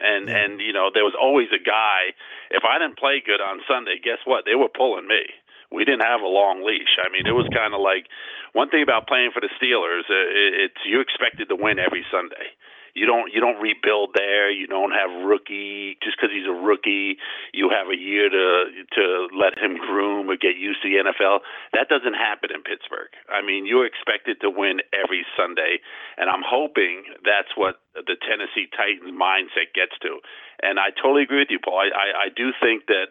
and 0.00 0.32
yeah. 0.32 0.40
and 0.40 0.64
you 0.64 0.72
know 0.72 0.88
there 0.88 1.04
was 1.04 1.12
always 1.12 1.52
a 1.52 1.60
guy. 1.60 2.16
If 2.56 2.64
I 2.64 2.80
didn't 2.80 2.96
play 2.96 3.20
good 3.20 3.44
on 3.44 3.60
Sunday, 3.68 4.00
guess 4.00 4.24
what? 4.24 4.48
They 4.48 4.56
were 4.56 4.72
pulling 4.72 5.04
me. 5.04 5.28
We 5.68 5.84
didn't 5.84 6.08
have 6.08 6.24
a 6.24 6.30
long 6.30 6.64
leash. 6.64 6.96
I 6.96 7.12
mean, 7.12 7.28
it 7.28 7.36
was 7.36 7.50
kind 7.52 7.76
of 7.76 7.84
like 7.84 8.08
one 8.56 8.72
thing 8.72 8.80
about 8.80 9.10
playing 9.12 9.36
for 9.36 9.44
the 9.44 9.52
Steelers. 9.60 10.08
Uh, 10.08 10.64
it's 10.64 10.80
you 10.88 11.04
expected 11.04 11.52
to 11.52 11.56
win 11.58 11.76
every 11.76 12.06
Sunday 12.08 12.56
you 12.94 13.06
don't 13.06 13.34
you 13.34 13.40
don't 13.42 13.60
rebuild 13.60 14.14
there. 14.14 14.50
You 14.50 14.66
don't 14.66 14.92
have 14.92 15.10
rookie 15.26 15.98
just 16.02 16.16
because 16.16 16.30
he's 16.30 16.46
a 16.46 16.54
rookie. 16.54 17.18
You 17.52 17.68
have 17.70 17.90
a 17.90 17.98
year 17.98 18.30
to 18.30 18.46
to 18.94 19.28
let 19.34 19.58
him 19.58 19.76
groom 19.76 20.30
or 20.30 20.36
get 20.36 20.56
used 20.56 20.82
to 20.82 20.88
the 20.88 21.02
NFL. 21.02 21.40
That 21.74 21.90
doesn't 21.90 22.14
happen 22.14 22.54
in 22.54 22.62
Pittsburgh. 22.62 23.10
I 23.28 23.42
mean, 23.42 23.66
you're 23.66 23.86
expected 23.86 24.40
to 24.42 24.50
win 24.50 24.78
every 24.94 25.26
Sunday, 25.36 25.82
and 26.16 26.30
I'm 26.30 26.46
hoping 26.46 27.02
that's 27.26 27.50
what 27.58 27.82
the 27.94 28.14
Tennessee 28.14 28.70
Titans 28.70 29.10
mindset 29.10 29.74
gets 29.74 29.98
to. 30.06 30.22
And 30.62 30.78
I 30.78 30.94
totally 30.94 31.26
agree 31.26 31.42
with 31.42 31.50
you, 31.50 31.58
Paul. 31.58 31.82
I 31.82 31.90
I, 31.90 32.06
I 32.26 32.28
do 32.30 32.54
think 32.62 32.86
that 32.86 33.10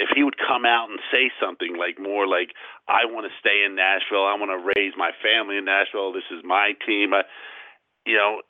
if 0.00 0.08
he 0.16 0.24
would 0.24 0.40
come 0.40 0.64
out 0.64 0.88
and 0.88 0.98
say 1.12 1.28
something 1.36 1.76
like 1.76 2.00
more 2.00 2.26
like 2.26 2.56
I 2.88 3.04
want 3.04 3.28
to 3.28 3.32
stay 3.40 3.60
in 3.60 3.76
Nashville, 3.76 4.24
I 4.24 4.32
want 4.40 4.48
to 4.48 4.72
raise 4.72 4.96
my 4.96 5.12
family 5.20 5.58
in 5.60 5.66
Nashville, 5.68 6.12
this 6.16 6.24
is 6.32 6.40
my 6.44 6.72
team. 6.86 7.12
I, 7.12 7.28
you 8.06 8.16
know, 8.16 8.40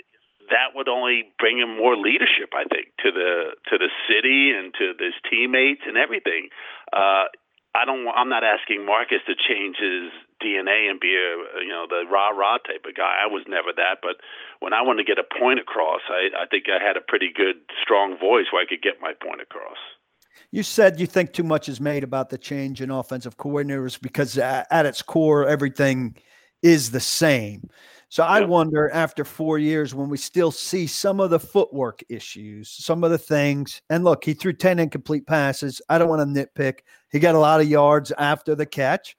that 0.52 0.76
would 0.76 0.88
only 0.88 1.32
bring 1.40 1.58
him 1.58 1.76
more 1.76 1.96
leadership, 1.96 2.52
I 2.52 2.68
think, 2.68 2.92
to 3.00 3.10
the 3.10 3.56
to 3.72 3.78
the 3.80 3.88
city 4.04 4.52
and 4.52 4.72
to 4.76 4.92
his 5.00 5.16
teammates 5.24 5.82
and 5.88 5.96
everything. 5.96 6.52
Uh, 6.92 7.32
I 7.74 7.88
don't. 7.88 8.06
I'm 8.12 8.28
not 8.28 8.44
asking 8.44 8.84
Marcus 8.84 9.24
to 9.26 9.34
change 9.34 9.80
his 9.80 10.12
DNA 10.44 10.92
and 10.92 11.00
be 11.00 11.16
a 11.16 11.64
you 11.64 11.72
know 11.72 11.86
the 11.88 12.04
rah 12.04 12.28
rah 12.28 12.58
type 12.58 12.84
of 12.86 12.94
guy. 12.94 13.16
I 13.24 13.26
was 13.26 13.44
never 13.48 13.72
that, 13.74 14.04
but 14.04 14.20
when 14.60 14.72
I 14.72 14.82
wanted 14.82 15.04
to 15.04 15.08
get 15.08 15.18
a 15.18 15.24
point 15.24 15.58
across, 15.58 16.02
I, 16.08 16.28
I 16.36 16.46
think 16.46 16.64
I 16.68 16.82
had 16.84 16.96
a 16.96 17.00
pretty 17.00 17.32
good 17.34 17.64
strong 17.80 18.18
voice 18.20 18.52
where 18.52 18.62
I 18.62 18.68
could 18.68 18.82
get 18.82 19.00
my 19.00 19.12
point 19.16 19.40
across. 19.40 19.80
You 20.50 20.62
said 20.62 21.00
you 21.00 21.06
think 21.06 21.32
too 21.32 21.44
much 21.44 21.68
is 21.68 21.80
made 21.80 22.04
about 22.04 22.28
the 22.28 22.36
change 22.36 22.82
in 22.82 22.90
offensive 22.90 23.38
coordinators 23.38 23.98
because 23.98 24.36
at 24.36 24.84
its 24.84 25.00
core 25.00 25.48
everything 25.48 26.16
is 26.62 26.90
the 26.90 27.00
same. 27.00 27.70
So 28.12 28.24
I 28.24 28.44
wonder 28.44 28.90
after 28.90 29.24
four 29.24 29.58
years 29.58 29.94
when 29.94 30.10
we 30.10 30.18
still 30.18 30.50
see 30.50 30.86
some 30.86 31.18
of 31.18 31.30
the 31.30 31.40
footwork 31.40 32.04
issues, 32.10 32.68
some 32.68 33.04
of 33.04 33.10
the 33.10 33.16
things, 33.16 33.80
and 33.88 34.04
look, 34.04 34.22
he 34.22 34.34
threw 34.34 34.52
10 34.52 34.80
incomplete 34.80 35.26
passes. 35.26 35.80
I 35.88 35.96
don't 35.96 36.10
want 36.10 36.20
to 36.20 36.46
nitpick. 36.46 36.80
He 37.10 37.18
got 37.18 37.34
a 37.34 37.38
lot 37.38 37.62
of 37.62 37.68
yards 37.68 38.12
after 38.18 38.54
the 38.54 38.66
catch, 38.66 39.16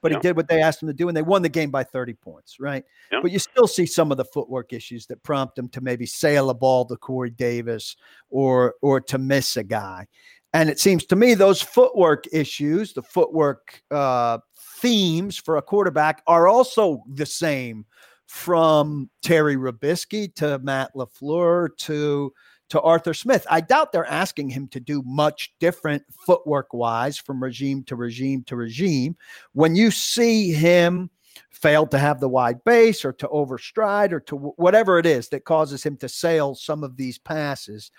but 0.00 0.12
he 0.12 0.18
did 0.18 0.36
what 0.36 0.46
they 0.46 0.62
asked 0.62 0.80
him 0.80 0.86
to 0.86 0.94
do, 0.94 1.08
and 1.08 1.16
they 1.16 1.22
won 1.22 1.42
the 1.42 1.48
game 1.48 1.72
by 1.72 1.82
30 1.82 2.14
points, 2.14 2.60
right? 2.60 2.84
But 3.20 3.32
you 3.32 3.40
still 3.40 3.66
see 3.66 3.84
some 3.84 4.12
of 4.12 4.16
the 4.16 4.24
footwork 4.24 4.72
issues 4.72 5.06
that 5.06 5.24
prompt 5.24 5.58
him 5.58 5.68
to 5.70 5.80
maybe 5.80 6.06
sail 6.06 6.48
a 6.48 6.54
ball 6.54 6.84
to 6.84 6.96
Corey 6.96 7.30
Davis 7.30 7.96
or 8.30 8.74
or 8.80 9.00
to 9.00 9.18
miss 9.18 9.56
a 9.56 9.64
guy. 9.64 10.06
And 10.52 10.70
it 10.70 10.78
seems 10.78 11.04
to 11.06 11.16
me 11.16 11.34
those 11.34 11.60
footwork 11.60 12.26
issues, 12.32 12.92
the 12.92 13.02
footwork 13.02 13.82
uh, 13.90 14.38
themes 14.80 15.36
for 15.36 15.56
a 15.56 15.62
quarterback 15.62 16.22
are 16.26 16.46
also 16.46 17.02
the 17.12 17.26
same 17.26 17.84
from 18.26 19.08
Terry 19.22 19.56
Robiskie 19.56 20.34
to 20.36 20.58
Matt 20.58 20.94
LaFleur 20.94 21.76
to 21.78 22.32
to 22.68 22.80
Arthur 22.80 23.14
Smith. 23.14 23.46
I 23.48 23.60
doubt 23.60 23.92
they're 23.92 24.10
asking 24.10 24.50
him 24.50 24.66
to 24.68 24.80
do 24.80 25.02
much 25.06 25.54
different 25.60 26.02
footwork 26.26 26.74
wise 26.74 27.16
from 27.16 27.42
regime 27.42 27.84
to 27.84 27.94
regime 27.94 28.42
to 28.44 28.56
regime. 28.56 29.16
When 29.52 29.76
you 29.76 29.92
see 29.92 30.52
him 30.52 31.10
fail 31.50 31.86
to 31.86 31.98
have 31.98 32.18
the 32.18 32.28
wide 32.28 32.64
base 32.64 33.04
or 33.04 33.12
to 33.12 33.28
overstride 33.28 34.12
or 34.12 34.20
to 34.20 34.36
whatever 34.36 34.98
it 34.98 35.06
is 35.06 35.28
that 35.28 35.44
causes 35.44 35.84
him 35.84 35.96
to 35.98 36.08
sail 36.08 36.54
some 36.54 36.82
of 36.82 36.96
these 36.96 37.18
passes, 37.18 37.92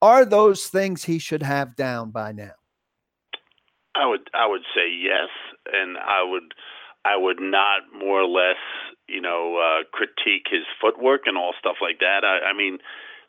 are 0.00 0.24
those 0.24 0.66
things 0.66 1.04
he 1.04 1.18
should 1.18 1.42
have 1.42 1.76
down 1.76 2.10
by 2.10 2.32
now? 2.32 2.52
I 3.94 4.06
would 4.06 4.28
I 4.34 4.46
would 4.46 4.62
say 4.74 4.90
yes, 4.90 5.28
and 5.72 5.96
I 5.98 6.22
would 6.24 6.54
I 7.04 7.16
would 7.16 7.40
not 7.40 7.82
more 7.96 8.22
or 8.22 8.26
less 8.26 8.56
you 9.08 9.20
know, 9.20 9.58
uh, 9.58 9.84
critique 9.92 10.46
his 10.50 10.64
footwork 10.80 11.26
and 11.26 11.36
all 11.36 11.52
stuff 11.58 11.76
like 11.80 12.00
that. 12.00 12.24
I, 12.24 12.50
I 12.50 12.52
mean, 12.52 12.78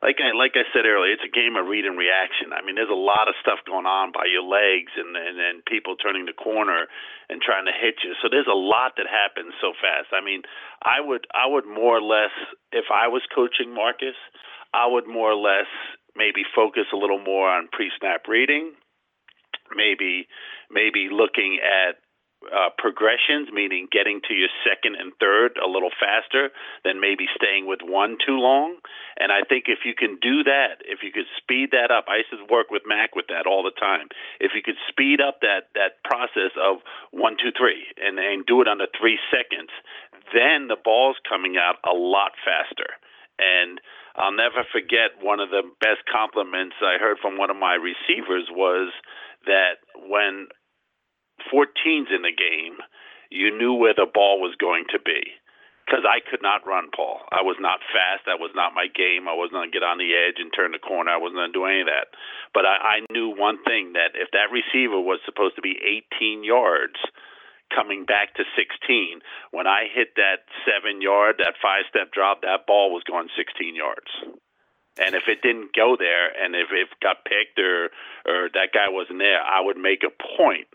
like 0.02 0.20
I 0.20 0.36
like 0.36 0.54
I 0.54 0.68
said 0.70 0.86
earlier, 0.86 1.14
it's 1.14 1.26
a 1.26 1.32
game 1.32 1.56
of 1.56 1.66
read 1.66 1.86
and 1.86 1.98
reaction. 1.98 2.52
I 2.52 2.62
mean, 2.62 2.76
there's 2.76 2.92
a 2.92 2.98
lot 2.98 3.26
of 3.28 3.36
stuff 3.40 3.64
going 3.66 3.88
on 3.88 4.12
by 4.12 4.28
your 4.28 4.44
legs 4.44 4.92
and 4.96 5.16
and, 5.16 5.40
and 5.40 5.66
people 5.66 5.96
turning 5.96 6.26
the 6.30 6.36
corner 6.36 6.88
and 7.30 7.42
trying 7.42 7.66
to 7.66 7.76
hit 7.76 8.04
you. 8.04 8.14
So 8.22 8.28
there's 8.30 8.50
a 8.50 8.56
lot 8.56 9.00
that 9.02 9.08
happens 9.08 9.58
so 9.58 9.74
fast. 9.80 10.12
I 10.12 10.24
mean, 10.24 10.44
I 10.84 11.00
would 11.00 11.26
I 11.34 11.48
would 11.48 11.66
more 11.66 11.98
or 11.98 12.06
less 12.06 12.34
if 12.72 12.92
I 12.92 13.08
was 13.08 13.24
coaching 13.34 13.74
Marcus, 13.74 14.20
I 14.74 14.86
would 14.86 15.08
more 15.08 15.32
or 15.32 15.40
less 15.40 15.70
maybe 16.16 16.44
focus 16.54 16.86
a 16.94 16.98
little 16.98 17.20
more 17.20 17.50
on 17.50 17.68
pre-snap 17.72 18.28
reading, 18.28 18.74
maybe 19.76 20.28
maybe 20.70 21.10
looking 21.12 21.60
at 21.64 21.98
uh, 22.52 22.70
progressions, 22.78 23.50
meaning 23.52 23.88
getting 23.92 24.22
to 24.28 24.34
your 24.34 24.50
second 24.66 24.96
and 24.96 25.14
third 25.20 25.58
a 25.58 25.68
little 25.68 25.92
faster 25.94 26.50
than 26.84 27.00
maybe 27.00 27.26
staying 27.36 27.68
with 27.68 27.80
one 27.84 28.18
too 28.26 28.38
long. 28.38 28.78
And 29.18 29.32
I 29.32 29.42
think 29.48 29.66
if 29.68 29.86
you 29.86 29.94
can 29.94 30.18
do 30.22 30.44
that, 30.44 30.84
if 30.86 31.00
you 31.04 31.12
could 31.12 31.30
speed 31.38 31.72
that 31.72 31.92
up, 31.92 32.06
I 32.08 32.26
used 32.26 32.32
to 32.32 32.46
work 32.52 32.70
with 32.70 32.84
Mac 32.86 33.16
with 33.16 33.28
that 33.30 33.48
all 33.48 33.64
the 33.64 33.76
time. 33.76 34.10
If 34.40 34.52
you 34.54 34.62
could 34.62 34.80
speed 34.90 35.22
up 35.22 35.40
that 35.42 35.72
that 35.76 36.04
process 36.04 36.52
of 36.60 36.84
one, 37.12 37.38
two, 37.38 37.52
three, 37.56 37.88
and 37.98 38.20
and 38.20 38.46
do 38.46 38.62
it 38.62 38.68
under 38.68 38.88
three 38.92 39.20
seconds, 39.32 39.72
then 40.34 40.68
the 40.68 40.78
ball's 40.78 41.18
coming 41.28 41.58
out 41.58 41.78
a 41.86 41.94
lot 41.94 42.34
faster. 42.44 42.98
And 43.40 43.82
I'll 44.16 44.36
never 44.36 44.64
forget 44.72 45.20
one 45.20 45.40
of 45.40 45.50
the 45.50 45.64
best 45.82 46.08
compliments 46.08 46.76
I 46.80 46.98
heard 46.98 47.18
from 47.22 47.38
one 47.38 47.50
of 47.50 47.58
my 47.58 47.76
receivers 47.76 48.48
was 48.50 48.94
that 49.46 49.84
when 50.08 50.48
14s 51.52 52.10
in 52.14 52.24
the 52.24 52.36
game, 52.36 52.78
you 53.30 53.56
knew 53.56 53.74
where 53.74 53.94
the 53.94 54.08
ball 54.08 54.40
was 54.40 54.56
going 54.60 54.86
to 54.92 55.00
be. 55.00 55.36
Because 55.86 56.02
I 56.02 56.18
could 56.18 56.42
not 56.42 56.66
run, 56.66 56.90
Paul. 56.90 57.22
I 57.30 57.46
was 57.46 57.62
not 57.62 57.78
fast. 57.94 58.26
That 58.26 58.42
was 58.42 58.50
not 58.58 58.74
my 58.74 58.90
game. 58.90 59.30
I 59.30 59.38
wasn't 59.38 59.62
going 59.62 59.70
to 59.70 59.76
get 59.76 59.86
on 59.86 60.02
the 60.02 60.18
edge 60.18 60.42
and 60.42 60.50
turn 60.50 60.74
the 60.74 60.82
corner. 60.82 61.14
I 61.14 61.22
wasn't 61.22 61.38
going 61.38 61.54
to 61.54 61.60
do 61.62 61.70
any 61.70 61.86
of 61.86 61.92
that. 61.94 62.10
But 62.58 62.66
I, 62.66 63.06
I 63.06 63.14
knew 63.14 63.30
one 63.30 63.62
thing 63.62 63.94
that 63.94 64.18
if 64.18 64.34
that 64.34 64.50
receiver 64.50 64.98
was 64.98 65.22
supposed 65.30 65.54
to 65.58 65.62
be 65.62 65.78
18 65.78 66.42
yards 66.42 66.98
coming 67.70 68.02
back 68.02 68.34
to 68.42 68.50
16, 68.58 69.22
when 69.54 69.70
I 69.70 69.86
hit 69.86 70.18
that 70.18 70.50
seven 70.66 71.06
yard, 71.06 71.38
that 71.38 71.54
five 71.62 71.86
step 71.86 72.10
drop, 72.10 72.42
that 72.42 72.66
ball 72.66 72.90
was 72.90 73.06
going 73.06 73.30
16 73.38 73.78
yards. 73.78 74.10
And 74.98 75.14
if 75.14 75.28
it 75.28 75.46
didn't 75.46 75.76
go 75.76 75.94
there, 76.00 76.32
and 76.34 76.56
if 76.56 76.72
it 76.72 76.88
got 77.04 77.26
picked 77.26 77.60
or 77.60 77.92
or 78.26 78.50
that 78.58 78.72
guy 78.74 78.88
wasn't 78.88 79.20
there, 79.20 79.44
I 79.44 79.60
would 79.60 79.78
make 79.78 80.02
a 80.02 80.14
point 80.38 80.68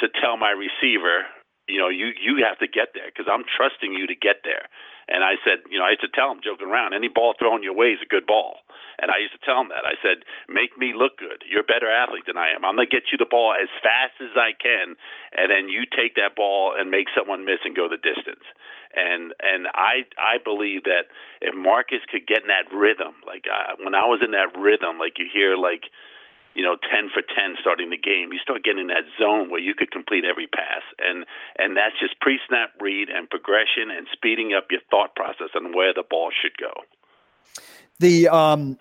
to 0.00 0.08
tell 0.20 0.36
my 0.36 0.50
receiver, 0.50 1.26
you 1.68 1.78
know, 1.78 1.88
you 1.88 2.12
you 2.16 2.44
have 2.44 2.58
to 2.58 2.68
get 2.68 2.94
there 2.94 3.10
because 3.12 3.28
I'm 3.30 3.44
trusting 3.44 3.92
you 3.92 4.06
to 4.06 4.14
get 4.14 4.42
there. 4.44 4.68
And 5.08 5.24
I 5.24 5.40
said, 5.40 5.64
you 5.72 5.80
know, 5.80 5.88
I 5.88 5.96
used 5.96 6.04
to 6.04 6.12
tell 6.12 6.28
him, 6.28 6.44
joking 6.44 6.68
around, 6.68 6.92
any 6.92 7.08
ball 7.08 7.32
thrown 7.38 7.64
your 7.64 7.72
way 7.72 7.96
is 7.96 8.04
a 8.04 8.08
good 8.08 8.28
ball. 8.28 8.60
And 9.00 9.10
I 9.10 9.16
used 9.24 9.32
to 9.32 9.40
tell 9.40 9.56
him 9.62 9.72
that. 9.72 9.88
I 9.88 9.96
said, 10.04 10.26
make 10.52 10.76
me 10.76 10.92
look 10.92 11.16
good. 11.16 11.46
You're 11.48 11.64
a 11.64 11.70
better 11.72 11.88
athlete 11.88 12.28
than 12.28 12.36
I 12.36 12.52
am. 12.52 12.64
I'm 12.64 12.76
to 12.76 12.84
get 12.84 13.08
you 13.08 13.16
the 13.16 13.30
ball 13.30 13.54
as 13.56 13.72
fast 13.80 14.20
as 14.20 14.36
I 14.36 14.52
can, 14.52 15.00
and 15.32 15.48
then 15.48 15.72
you 15.72 15.88
take 15.88 16.12
that 16.20 16.36
ball 16.36 16.74
and 16.76 16.90
make 16.90 17.08
someone 17.16 17.48
miss 17.48 17.64
and 17.64 17.72
go 17.76 17.88
the 17.88 17.96
distance. 17.96 18.44
And 18.92 19.32
and 19.40 19.68
I 19.72 20.04
I 20.20 20.36
believe 20.42 20.84
that 20.84 21.08
if 21.40 21.54
Marcus 21.54 22.04
could 22.10 22.26
get 22.26 22.42
in 22.42 22.52
that 22.52 22.68
rhythm, 22.72 23.16
like 23.24 23.46
uh, 23.48 23.80
when 23.80 23.94
I 23.94 24.04
was 24.04 24.20
in 24.20 24.32
that 24.32 24.52
rhythm, 24.58 24.98
like 24.98 25.16
you 25.16 25.28
hear 25.30 25.56
like 25.56 25.88
you 26.58 26.64
know, 26.64 26.74
10 26.90 27.10
for 27.14 27.22
10 27.22 27.54
starting 27.60 27.90
the 27.90 27.96
game. 27.96 28.32
You 28.32 28.40
start 28.40 28.64
getting 28.64 28.80
in 28.80 28.86
that 28.88 29.06
zone 29.16 29.48
where 29.48 29.60
you 29.60 29.76
could 29.76 29.92
complete 29.92 30.24
every 30.24 30.48
pass. 30.48 30.82
And 30.98 31.24
and 31.56 31.76
that's 31.76 31.94
just 32.00 32.18
pre-snap 32.20 32.70
read 32.80 33.08
and 33.10 33.30
progression 33.30 33.94
and 33.96 34.08
speeding 34.12 34.54
up 34.54 34.66
your 34.68 34.80
thought 34.90 35.14
process 35.14 35.50
on 35.54 35.72
where 35.72 35.94
the 35.94 36.02
ball 36.02 36.32
should 36.34 36.58
go. 36.58 36.72
The 38.00 38.26
um 38.26 38.76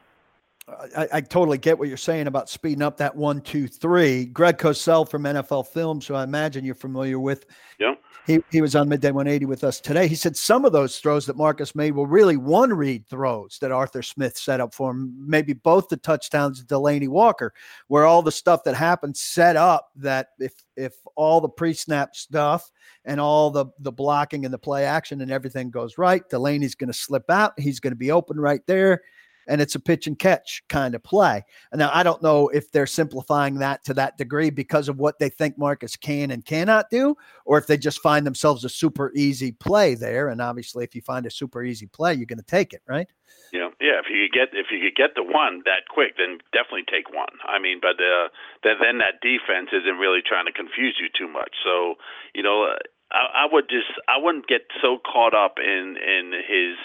I, 0.67 1.07
I, 1.13 1.21
totally 1.21 1.57
get 1.57 1.79
what 1.79 1.87
you're 1.87 1.95
saying 1.95 2.27
about 2.27 2.49
speeding 2.49 2.81
up 2.81 2.97
that 2.97 3.15
one, 3.15 3.39
two, 3.39 3.69
three. 3.69 4.25
Greg 4.25 4.57
Cosell 4.57 5.09
from 5.09 5.23
NFL 5.23 5.67
Films, 5.67 6.05
who 6.05 6.13
I 6.13 6.23
imagine 6.23 6.65
you're 6.65 6.75
familiar 6.75 7.19
with. 7.19 7.45
Yeah. 7.79 7.95
He, 8.25 8.43
he 8.51 8.59
was 8.59 8.75
on 8.75 8.89
Midday 8.89 9.11
180 9.11 9.45
with 9.45 9.63
us 9.63 9.79
today. 9.79 10.09
He 10.09 10.15
said 10.15 10.35
some 10.35 10.65
of 10.65 10.73
those 10.73 10.99
throws 10.99 11.25
that 11.27 11.37
Marcus 11.37 11.73
made 11.73 11.91
were 11.91 12.05
really 12.05 12.35
one 12.35 12.73
read 12.73 13.07
throws 13.07 13.57
that 13.61 13.71
Arthur 13.71 14.01
Smith 14.01 14.37
set 14.37 14.59
up 14.59 14.73
for 14.73 14.91
him. 14.91 15.15
Maybe 15.17 15.53
both 15.53 15.87
the 15.87 15.95
touchdowns 15.95 16.59
to 16.59 16.65
Delanie 16.65 17.07
Walker, 17.07 17.53
where 17.87 18.05
all 18.05 18.21
the 18.21 18.29
stuff 18.29 18.65
that 18.65 18.75
happened 18.75 19.15
set 19.15 19.55
up 19.55 19.91
that 19.95 20.31
if 20.37 20.53
if 20.75 20.95
all 21.15 21.39
the 21.39 21.47
pre-snap 21.47 22.13
stuff 22.13 22.69
and 23.05 23.21
all 23.21 23.49
the 23.49 23.67
the 23.79 23.93
blocking 23.93 24.43
and 24.43 24.53
the 24.53 24.59
play 24.59 24.83
action 24.83 25.21
and 25.21 25.31
everything 25.31 25.69
goes 25.69 25.97
right, 25.97 26.27
Delanie's 26.29 26.75
going 26.75 26.91
to 26.91 26.97
slip 26.97 27.29
out. 27.29 27.57
He's 27.57 27.79
going 27.79 27.93
to 27.93 27.97
be 27.97 28.11
open 28.11 28.37
right 28.37 28.61
there 28.67 29.01
and 29.47 29.61
it's 29.61 29.75
a 29.75 29.79
pitch 29.79 30.07
and 30.07 30.17
catch 30.17 30.63
kind 30.69 30.95
of 30.95 31.03
play. 31.03 31.43
And 31.71 31.79
now, 31.79 31.89
I 31.93 32.03
don't 32.03 32.21
know 32.21 32.47
if 32.49 32.71
they're 32.71 32.87
simplifying 32.87 33.55
that 33.59 33.83
to 33.85 33.93
that 33.95 34.17
degree 34.17 34.49
because 34.49 34.89
of 34.89 34.97
what 34.97 35.19
they 35.19 35.29
think 35.29 35.57
Marcus 35.57 35.95
can 35.95 36.31
and 36.31 36.45
cannot 36.45 36.89
do, 36.89 37.15
or 37.45 37.57
if 37.57 37.67
they 37.67 37.77
just 37.77 38.01
find 38.01 38.25
themselves 38.25 38.63
a 38.63 38.69
super 38.69 39.11
easy 39.15 39.51
play 39.51 39.95
there. 39.95 40.29
And 40.29 40.41
obviously, 40.41 40.83
if 40.83 40.95
you 40.95 41.01
find 41.01 41.25
a 41.25 41.31
super 41.31 41.63
easy 41.63 41.87
play, 41.87 42.13
you're 42.13 42.25
going 42.25 42.37
to 42.39 42.45
take 42.45 42.73
it, 42.73 42.81
right? 42.87 43.07
Yeah, 43.51 43.69
yeah. 43.79 43.99
If 44.03 44.11
you 44.11 44.27
could 44.27 44.35
get 44.35 44.49
if 44.51 44.67
you 44.71 44.79
could 44.83 44.95
get 44.95 45.15
the 45.15 45.23
one 45.23 45.63
that 45.65 45.87
quick, 45.89 46.17
then 46.17 46.39
definitely 46.51 46.83
take 46.87 47.13
one. 47.13 47.39
I 47.47 47.59
mean, 47.59 47.79
but 47.81 47.95
uh, 47.95 48.27
then 48.63 48.75
then 48.81 48.97
that 48.99 49.23
defense 49.23 49.71
isn't 49.71 49.97
really 49.97 50.19
trying 50.19 50.45
to 50.45 50.51
confuse 50.51 50.99
you 50.99 51.07
too 51.07 51.31
much. 51.31 51.55
So 51.63 51.95
you 52.35 52.43
know, 52.43 52.67
uh, 52.67 52.79
I, 53.11 53.43
I 53.43 53.47
would 53.51 53.69
just 53.69 53.91
I 54.07 54.17
wouldn't 54.17 54.47
get 54.47 54.67
so 54.81 54.97
caught 54.99 55.33
up 55.33 55.55
in 55.63 55.95
in 55.95 56.33
his 56.35 56.75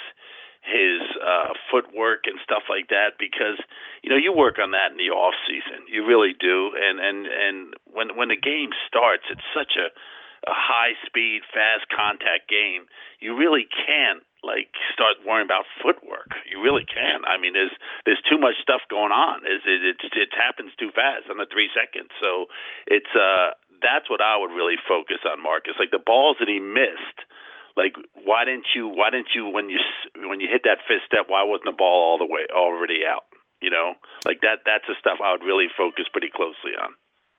his 0.62 1.03
uh, 1.18 1.53
footwork 1.70 2.31
and 2.31 2.38
stuff 2.42 2.62
like 2.70 2.88
that 2.88 3.18
because 3.18 3.59
you 4.03 4.11
know 4.11 4.16
you 4.16 4.33
work 4.33 4.62
on 4.62 4.70
that 4.70 4.94
in 4.94 4.98
the 4.98 5.11
off 5.11 5.35
season. 5.46 5.83
You 5.90 6.07
really 6.07 6.35
do. 6.38 6.70
And 6.79 7.03
and 7.03 7.27
and 7.27 7.75
when 7.90 8.16
when 8.16 8.29
the 8.29 8.38
game 8.38 8.70
starts 8.87 9.27
it's 9.31 9.46
such 9.53 9.75
a 9.77 9.90
a 10.46 10.55
high 10.55 10.98
speed 11.07 11.42
fast 11.55 11.87
contact 11.87 12.51
game. 12.51 12.90
You 13.22 13.38
really 13.38 13.70
can't 13.70 14.27
like 14.42 14.75
start 14.90 15.22
worrying 15.22 15.46
about 15.46 15.70
footwork. 15.79 16.35
You 16.51 16.59
really 16.59 16.83
can't. 16.83 17.22
i 17.27 17.38
mean 17.38 17.55
there's 17.55 17.75
there's 18.07 18.22
too 18.27 18.38
much 18.38 18.59
stuff 18.62 18.83
going 18.90 19.14
on. 19.14 19.46
Is 19.46 19.62
it 19.66 19.83
it, 19.83 19.98
it 20.14 20.31
happens 20.35 20.75
too 20.79 20.90
fast 20.90 21.31
the 21.31 21.46
3 21.46 21.70
seconds. 21.75 22.11
So 22.18 22.46
it's 22.87 23.11
uh 23.14 23.55
that's 23.83 24.07
what 24.11 24.22
i 24.22 24.38
would 24.38 24.55
really 24.55 24.79
focus 24.79 25.22
on 25.27 25.42
marcus. 25.42 25.75
Like 25.79 25.90
the 25.90 26.03
balls 26.03 26.38
that 26.38 26.48
he 26.48 26.59
missed 26.59 27.22
like 27.76 27.94
why 28.24 28.44
didn't 28.44 28.66
you 28.74 28.88
why 28.88 29.11
didn't 29.11 29.35
you 29.35 29.48
when 29.48 29.70
you 29.70 29.78
when 30.28 30.40
you 30.40 30.48
hit 30.50 30.62
that 30.64 30.78
fifth 30.87 31.06
step 31.06 31.26
why 31.28 31.42
wasn't 31.42 31.64
the 31.64 31.76
ball 31.76 32.12
all 32.12 32.18
the 32.18 32.26
way 32.26 32.46
already 32.54 33.00
out 33.06 33.24
you 33.61 33.70
know 33.70 33.94
like 34.24 34.40
that 34.42 34.61
that's 34.66 34.85
the 34.88 34.94
stuff 34.98 35.18
i 35.22 35.32
would 35.32 35.44
really 35.44 35.66
focus 35.76 36.06
pretty 36.12 36.30
closely 36.35 36.72
on 36.80 36.92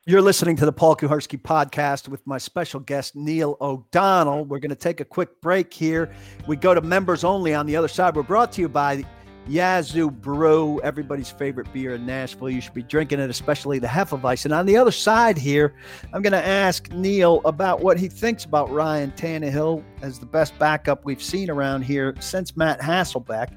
you're 0.05 0.21
listening 0.21 0.57
to 0.57 0.65
the 0.65 0.73
Paul 0.73 0.97
Kuharsky 0.97 1.41
podcast 1.41 2.09
with 2.09 2.27
my 2.27 2.37
special 2.37 2.81
guest, 2.81 3.15
Neil 3.15 3.55
O'Donnell. 3.61 4.43
We're 4.43 4.59
going 4.59 4.69
to 4.69 4.75
take 4.75 4.99
a 4.99 5.05
quick 5.05 5.39
break 5.39 5.73
here. 5.73 6.13
We 6.45 6.57
go 6.57 6.73
to 6.73 6.81
members 6.81 7.23
only 7.23 7.53
on 7.53 7.65
the 7.67 7.77
other 7.77 7.87
side. 7.87 8.13
We're 8.13 8.23
brought 8.23 8.51
to 8.53 8.61
you 8.61 8.67
by 8.67 9.05
Yazoo 9.47 10.09
Brew, 10.09 10.79
everybody's 10.81 11.29
favorite 11.29 11.71
beer 11.73 11.95
in 11.95 12.05
Nashville. 12.05 12.49
You 12.49 12.61
should 12.61 12.73
be 12.73 12.83
drinking 12.83 13.19
it, 13.19 13.29
especially 13.29 13.77
the 13.77 13.87
Hefeweizen. 13.87 14.45
And 14.45 14.53
on 14.53 14.65
the 14.65 14.77
other 14.77 14.91
side 14.91 15.37
here, 15.37 15.73
I'm 16.13 16.21
going 16.21 16.31
to 16.31 16.45
ask 16.45 16.89
Neil 16.91 17.41
about 17.43 17.81
what 17.81 17.99
he 17.99 18.07
thinks 18.07 18.45
about 18.45 18.71
Ryan 18.71 19.11
Tannehill 19.11 19.83
as 20.01 20.17
the 20.17 20.25
best 20.25 20.57
backup 20.59 21.03
we've 21.03 21.21
seen 21.21 21.49
around 21.49 21.81
here 21.81 22.15
since 22.21 22.55
Matt 22.55 22.79
Hasselbeck, 22.79 23.49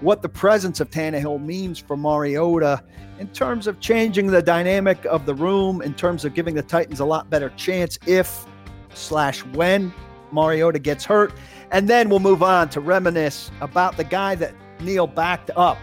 what 0.00 0.22
the 0.22 0.28
presence 0.28 0.78
of 0.78 0.90
Tannehill 0.90 1.44
means 1.44 1.78
for 1.78 1.96
Mariota 1.96 2.84
in 3.18 3.26
terms 3.28 3.66
of 3.66 3.80
changing 3.80 4.28
the 4.28 4.42
dynamic 4.42 5.04
of 5.06 5.26
the 5.26 5.34
room, 5.34 5.82
in 5.82 5.92
terms 5.94 6.24
of 6.24 6.34
giving 6.34 6.54
the 6.54 6.62
Titans 6.62 7.00
a 7.00 7.04
lot 7.04 7.30
better 7.30 7.50
chance 7.50 7.98
if 8.06 8.46
slash 8.94 9.44
when 9.46 9.92
Mariota 10.30 10.78
gets 10.78 11.04
hurt. 11.04 11.32
And 11.72 11.88
then 11.88 12.08
we'll 12.08 12.20
move 12.20 12.42
on 12.42 12.68
to 12.70 12.80
reminisce 12.80 13.50
about 13.60 13.96
the 13.96 14.04
guy 14.04 14.34
that 14.36 14.54
Neil 14.84 15.06
backed 15.06 15.50
up 15.56 15.78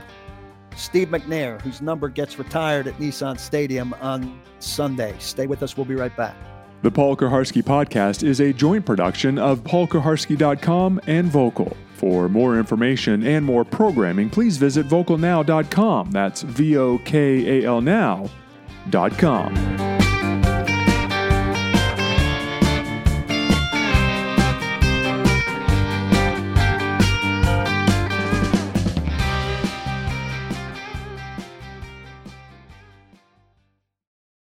Steve 0.75 1.09
McNair, 1.09 1.61
whose 1.61 1.81
number 1.81 2.07
gets 2.09 2.39
retired 2.39 2.87
at 2.87 2.95
Nissan 2.97 3.39
Stadium 3.39 3.93
on 4.01 4.39
Sunday. 4.59 5.15
Stay 5.19 5.47
with 5.47 5.61
us. 5.63 5.75
We'll 5.75 5.85
be 5.85 5.95
right 5.95 6.15
back. 6.15 6.35
The 6.81 6.91
Paul 6.91 7.17
Kuharsky 7.17 7.61
podcast 7.61 8.23
is 8.23 8.39
a 8.39 8.53
joint 8.53 8.85
production 8.85 9.37
of 9.37 9.59
paulkuharsky.com 9.65 11.01
and 11.07 11.29
Vokal. 11.29 11.75
For 11.95 12.29
more 12.29 12.57
information 12.57 13.27
and 13.27 13.45
more 13.45 13.65
programming, 13.65 14.29
please 14.29 14.55
visit 14.55 14.87
vokalnow.com. 14.87 16.11
That's 16.11 16.43
V 16.43 16.77
O 16.77 16.97
K 16.99 17.61
A 17.61 17.67
L 17.67 17.81
now.com. 17.81 18.29